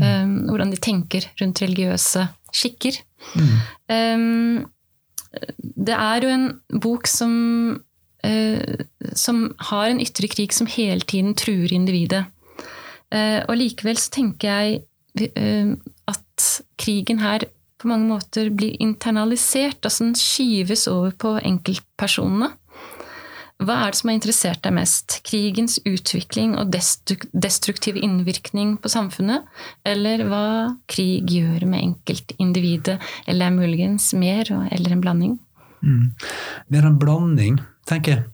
eh, 0.00 0.26
hvordan 0.48 0.74
de 0.74 0.80
tenker 0.82 1.28
rundt 1.40 1.62
religiøse 1.62 2.26
skikker. 2.50 2.98
Mm. 3.38 3.54
Eh, 3.94 4.66
det 5.86 5.94
er 5.94 6.26
jo 6.26 6.32
en 6.34 6.48
bok 6.82 7.06
som, 7.06 7.32
som 9.16 9.46
har 9.70 9.88
en 9.88 10.00
ytre 10.02 10.28
krig 10.28 10.52
som 10.52 10.68
hele 10.68 11.00
tiden 11.08 11.32
truer 11.38 11.72
individet. 11.72 12.26
Eh, 13.10 13.40
og 13.48 13.58
likevel 13.58 13.98
så 13.98 14.12
tenker 14.14 14.50
jeg 14.50 15.30
eh, 15.34 15.72
at 16.10 16.50
krigen 16.80 17.22
her 17.22 17.46
på 17.80 17.88
mange 17.90 18.10
måter 18.10 18.50
blir 18.52 18.76
internalisert, 18.82 19.80
altså 19.82 20.04
den 20.04 20.18
skyves 20.18 20.86
over 20.90 21.14
på 21.16 21.38
enkeltpersonene. 21.40 22.52
Hva 23.60 23.76
er 23.76 23.92
det 23.92 23.98
som 23.98 24.08
har 24.08 24.16
interessert 24.16 24.62
deg 24.64 24.72
mest? 24.72 25.18
Krigens 25.26 25.76
utvikling 25.84 26.54
og 26.56 26.70
destruktiv 26.72 27.98
innvirkning 28.00 28.78
på 28.80 28.88
samfunnet? 28.88 29.44
Eller 29.84 30.22
hva 30.28 30.44
krig 30.88 31.28
gjør 31.28 31.66
med 31.68 31.82
enkeltindividet? 31.82 32.96
Eller 33.28 33.50
er 33.50 33.58
muligens 33.58 34.14
mer, 34.16 34.48
eller 34.72 34.96
en 34.96 35.04
blanding? 35.04 35.36
Mm. 35.84 36.06
Det 36.72 36.80
en 36.84 36.98
blanding, 37.00 37.60
tenker 37.90 38.16
jeg. 38.16 38.26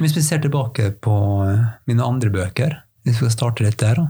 Hvis 0.00 0.16
vi 0.16 0.24
ser 0.24 0.40
tilbake 0.42 0.92
på 1.04 1.14
eh, 1.46 1.64
mine 1.90 2.06
andre 2.06 2.32
bøker, 2.32 2.78
hvis 3.04 3.18
vi 3.18 3.26
skal 3.26 3.34
starte 3.34 3.66
litt 3.66 3.80
der, 3.82 4.00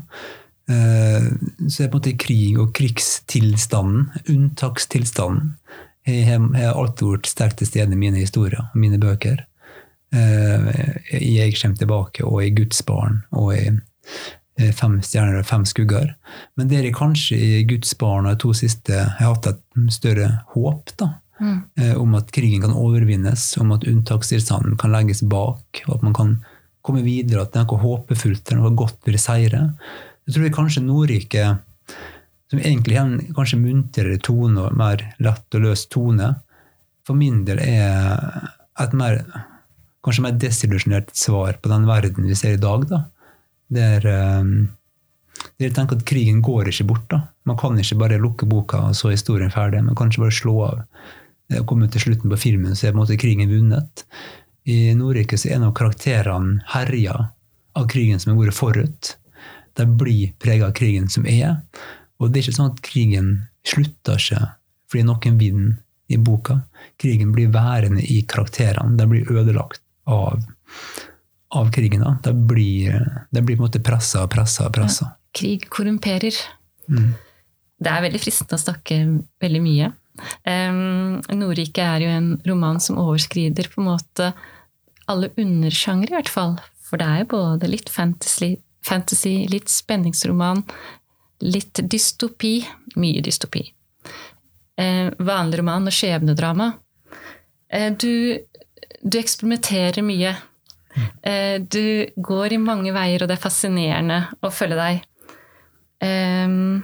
eh, 0.70 1.30
så 1.66 1.84
er 1.84 1.90
på 1.90 1.98
en 1.98 2.02
måte 2.02 2.18
krig 2.20 2.60
og 2.62 2.74
krigstilstanden, 2.76 4.10
unntakstilstanden, 4.30 5.56
jeg 6.02 6.26
har 6.26 6.74
alltid 6.74 7.06
vært 7.06 7.28
sterkt 7.30 7.60
til 7.60 7.68
stede 7.70 7.94
i 7.94 7.98
mine 7.98 8.18
historier 8.18 8.58
og 8.64 8.78
mine 8.78 8.98
bøker. 8.98 9.44
Eh, 10.10 10.70
Jeg 11.12 11.54
kommer 11.60 11.78
tilbake, 11.78 12.24
og 12.26 12.42
i 12.42 12.50
Guds 12.50 12.82
barn, 12.82 13.22
og 13.30 13.56
i 13.56 13.66
Fem 14.76 14.98
stjerner 15.00 15.38
og 15.40 15.46
fem 15.48 15.62
skugger. 15.64 16.10
Men 16.60 16.68
der 16.68 16.84
jeg 16.84 16.94
kanskje 16.94 17.38
i 17.40 17.62
Guds 17.64 17.94
barn 17.98 18.26
og 18.28 18.34
de 18.34 18.42
to 18.42 18.50
siste 18.52 18.92
har 18.92 19.32
hatt 19.32 19.48
et 19.48 19.62
større 19.90 20.26
håp, 20.52 20.92
da 21.00 21.08
Mm. 21.42 21.58
eh, 21.76 21.94
om 21.98 22.14
at 22.14 22.30
krigen 22.30 22.62
kan 22.62 22.74
overvinnes, 22.78 23.56
om 23.58 23.72
at 23.74 23.86
unntakstilstanden 23.88 24.76
kan 24.78 24.92
legges 24.94 25.24
bak, 25.26 25.82
og 25.88 25.96
at 25.96 26.04
man 26.06 26.14
kan 26.14 26.36
komme 26.86 27.02
videre, 27.02 27.42
at 27.42 27.54
det 27.54 27.62
er 27.62 27.66
noe 27.66 27.82
håpefullt 27.82 28.50
eller 28.52 28.62
noe 28.62 28.78
godt 28.78 29.00
vil 29.08 29.18
seire. 29.18 29.62
Jeg 30.26 30.36
tror 30.36 30.52
kanskje 30.54 30.84
Nordrike, 30.86 31.46
som 32.50 32.60
egentlig 32.60 32.98
har 32.98 33.08
en 33.08 33.34
kanskje 33.34 33.58
muntrere 33.58 34.20
tone 34.22 34.68
og 34.68 34.76
mer 34.78 35.02
lett 35.22 35.56
og 35.58 35.64
løs 35.64 35.86
tone, 35.90 36.34
for 37.06 37.18
min 37.18 37.42
del 37.46 37.58
er 37.64 38.52
et 38.82 38.94
mer, 38.94 39.24
kanskje 40.06 40.26
mer 40.26 40.38
desillusjonert 40.38 41.10
svar 41.18 41.58
på 41.58 41.72
den 41.72 41.88
verden 41.88 42.28
vi 42.28 42.38
ser 42.38 42.54
i 42.54 42.62
dag. 42.62 42.86
da. 42.90 43.02
Der, 43.72 44.06
eh, 44.06 44.52
der 45.58 45.66
jeg 45.66 45.74
tenker 45.74 45.98
at 45.98 46.06
krigen 46.06 46.42
går 46.42 46.70
ikke 46.70 46.86
bort. 46.86 47.08
da. 47.10 47.24
Man 47.44 47.56
kan 47.56 47.78
ikke 47.78 47.98
bare 47.98 48.22
lukke 48.22 48.46
boka 48.46 48.84
og 48.90 48.94
så 48.94 49.08
er 49.08 49.18
historien 49.18 49.50
ferdig. 49.50 49.82
Man 49.82 49.98
kan 49.98 50.10
ikke 50.10 50.22
bare 50.22 50.38
slå 50.38 50.54
av 50.68 50.84
og 51.60 51.66
komme 51.68 51.88
til 51.92 52.06
slutten 52.06 52.32
på 52.32 52.40
filmen, 52.40 52.76
så 52.76 52.88
er 52.88 52.94
på 52.94 52.98
en 52.98 53.02
måte 53.02 53.18
krigen 53.20 53.50
vunnet. 53.50 54.04
I 54.64 54.94
Nordrike 54.94 55.38
så 55.40 55.50
er 55.52 55.62
nok 55.62 55.76
karakterene 55.78 56.62
herja 56.72 57.16
av 57.78 57.88
krigen 57.90 58.20
som 58.22 58.34
har 58.34 58.44
vært 58.44 58.58
forut. 58.58 59.14
De 59.78 59.86
blir 59.88 60.34
prega 60.42 60.68
av 60.68 60.76
krigen 60.76 61.08
som 61.10 61.26
er. 61.28 61.56
Og 62.20 62.30
det 62.30 62.40
er 62.40 62.46
ikke 62.46 62.58
sånn 62.58 62.74
at 62.74 62.82
krigen 62.84 63.32
slutter 63.66 64.20
ikke 64.20 64.42
fordi 64.92 65.06
noen 65.08 65.38
vinner 65.40 65.78
i 66.12 66.18
boka. 66.20 66.58
Krigen 67.00 67.32
blir 67.32 67.48
værende 67.54 68.02
i 68.04 68.20
karakterene. 68.28 68.98
De 68.98 69.06
blir 69.08 69.30
ødelagt 69.32 69.80
av, 70.04 70.42
av 71.56 71.70
krigen. 71.72 72.04
da. 72.04 72.18
De 72.22 72.34
blir, 72.36 72.98
de 73.30 73.40
blir 73.40 73.56
på 73.56 73.62
en 73.62 73.70
måte 73.70 73.80
pressa 73.80 74.26
og 74.26 74.32
pressa 74.34 74.66
og 74.68 74.74
pressa. 74.76 75.14
Krig 75.32 75.64
korrumperer. 75.72 76.36
Mm. 76.92 77.14
Det 77.82 77.90
er 77.90 78.04
veldig 78.04 78.20
fristende 78.20 78.58
å 78.58 78.62
snakke 78.62 78.98
veldig 79.42 79.62
mye. 79.64 79.88
Um, 80.44 81.22
Nordrike 81.32 81.84
er 81.84 82.04
jo 82.04 82.10
en 82.12 82.28
roman 82.46 82.80
som 82.82 83.00
overskrider 83.00 83.70
på 83.72 83.80
en 83.80 83.88
måte 83.88 84.32
alle 85.10 85.32
undersjangre, 85.40 86.10
i 86.12 86.18
hvert 86.18 86.32
fall. 86.32 86.56
For 86.86 87.00
det 87.00 87.08
er 87.08 87.22
jo 87.22 87.30
både 87.32 87.70
litt 87.70 87.90
fantasy, 87.92 88.54
fantasy 88.84 89.46
litt 89.50 89.72
spenningsroman, 89.72 90.62
litt 91.42 91.80
dystopi. 91.90 92.58
Mye 93.00 93.24
dystopi. 93.24 93.64
Uh, 94.78 95.08
vanlig 95.22 95.60
roman 95.62 95.88
og 95.88 95.96
skjebnedrama. 95.96 96.72
Uh, 97.72 97.90
du, 97.96 98.38
du 99.00 99.18
eksperimenterer 99.20 100.04
mye. 100.06 100.36
Uh, 101.24 101.56
du 101.64 102.12
går 102.16 102.56
i 102.56 102.62
mange 102.62 102.92
veier, 102.94 103.24
og 103.24 103.30
det 103.30 103.38
er 103.38 103.46
fascinerende 103.46 104.24
å 104.44 104.52
følge 104.52 104.80
deg. 104.80 105.06
Um, 106.02 106.82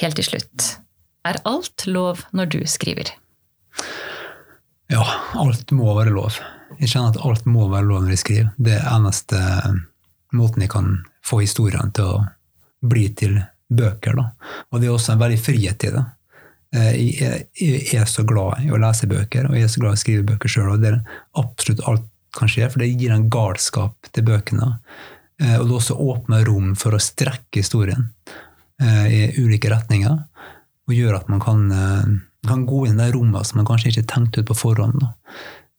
helt 0.00 0.18
til 0.18 0.32
slutt. 0.32 0.74
Er 1.24 1.38
alt 1.48 1.86
lov 1.88 2.24
når 2.36 2.50
du 2.52 2.58
skriver? 2.68 3.14
Ja, 4.92 5.04
alt 5.40 5.72
må 5.72 5.94
være 5.96 6.12
lov. 6.14 6.36
Jeg 6.80 6.90
kjenner 6.92 7.14
at 7.14 7.20
alt 7.24 7.46
må 7.48 7.68
være 7.72 7.88
lov 7.88 8.04
når 8.04 8.14
jeg 8.14 8.22
skriver. 8.24 8.50
Det 8.60 8.74
er 8.76 8.88
eneste 8.92 9.40
måten 10.34 10.64
jeg 10.64 10.72
kan 10.74 10.90
få 11.24 11.40
historiene 11.44 11.94
til 11.96 12.10
å 12.10 12.18
bli 12.84 13.06
til 13.16 13.38
bøker. 13.72 14.18
Da. 14.18 14.26
Og 14.70 14.82
det 14.82 14.90
er 14.90 14.94
også 14.94 15.14
en 15.14 15.22
veldig 15.22 15.40
frihet 15.40 15.86
i 15.88 15.92
det. 15.94 16.04
Eh, 16.74 16.92
Jeg 17.54 18.00
er, 18.00 18.04
så 18.10 18.26
glad 18.26 18.64
i 18.66 18.72
å 18.74 18.80
lese 18.82 19.08
bøker, 19.08 19.48
og 19.48 19.56
jeg 19.56 19.68
er 19.68 19.72
så 19.72 19.80
glad 19.80 19.94
i 19.94 20.00
å 20.00 20.02
skrive 20.04 20.26
bøker 20.34 20.52
sjøl. 20.52 20.72
Og 20.74 20.82
det 20.82 20.90
er 20.92 21.00
absolutt 21.40 21.84
alt 21.88 22.04
kan 22.34 22.50
skje, 22.50 22.66
for 22.68 22.82
det 22.82 22.90
gir 22.98 23.12
en 23.14 23.28
galskap 23.30 24.10
til 24.12 24.26
bøkene. 24.26 24.72
Eh, 25.40 25.56
Og 25.60 25.68
det 25.70 25.78
også 25.80 25.96
åpner 25.96 26.44
rom 26.44 26.74
for 26.76 26.92
å 26.94 27.00
strekke 27.02 27.62
historien 27.62 28.10
eh, 28.82 29.06
i 29.06 29.20
ulike 29.40 29.70
retninger. 29.72 30.18
Og 30.88 30.96
gjør 30.96 31.18
at 31.20 31.28
man 31.32 31.40
kan, 31.40 31.66
eh, 31.72 32.48
kan 32.48 32.66
gå 32.68 32.86
inn 32.86 33.00
i 33.00 33.06
de 33.06 33.14
rommene 33.16 33.44
som 33.44 33.60
man 33.60 33.68
kanskje 33.68 33.92
ikke 33.92 34.08
tenkte 34.12 34.40
ut 34.40 34.50
på 34.50 34.58
forhånd. 34.58 35.00
Da. 35.00 35.14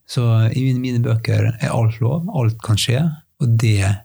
Så 0.07 0.23
i 0.53 0.73
mine, 0.73 1.01
bøker 1.01 1.57
er 1.59 1.73
alt 1.73 1.99
lov, 2.01 2.29
alt 2.29 2.61
kan 2.61 2.77
skje, 2.77 3.01
og 3.41 3.57
det 3.57 3.97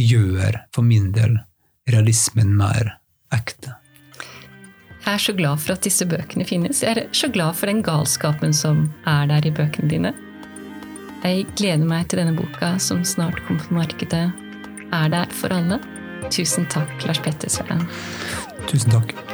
gjør 0.00 0.62
for 0.72 0.82
min 0.82 1.12
del 1.12 1.38
realismen 1.88 2.56
mer 2.56 2.96
ekte. 3.32 3.76
Jeg 5.02 5.14
er 5.18 5.18
så 5.18 5.32
glad 5.34 5.58
for 5.58 5.74
at 5.74 5.82
disse 5.82 6.06
bøkene 6.06 6.46
finnes. 6.46 6.82
Jeg 6.84 6.96
er 6.96 7.08
så 7.16 7.28
glad 7.32 7.56
for 7.58 7.66
den 7.66 7.82
galskapen 7.82 8.54
som 8.54 8.86
er 9.08 9.26
der 9.26 9.48
i 9.48 9.54
bøkene 9.54 9.90
dine. 9.90 10.14
Jeg 11.22 11.46
gleder 11.58 11.86
meg 11.86 12.08
til 12.10 12.22
denne 12.22 12.36
boka 12.38 12.76
som 12.82 13.02
snart 13.06 13.42
kommer 13.46 13.66
på 13.66 13.76
markedet, 13.80 14.24
er 14.92 15.12
der 15.12 15.34
for 15.34 15.54
alle. 15.54 15.80
Tusen 16.30 16.66
takk, 16.70 16.90
Lars 17.06 17.22
Petter 17.22 17.50
Sveen. 17.50 17.86
Tusen 18.70 18.94
takk. 18.94 19.31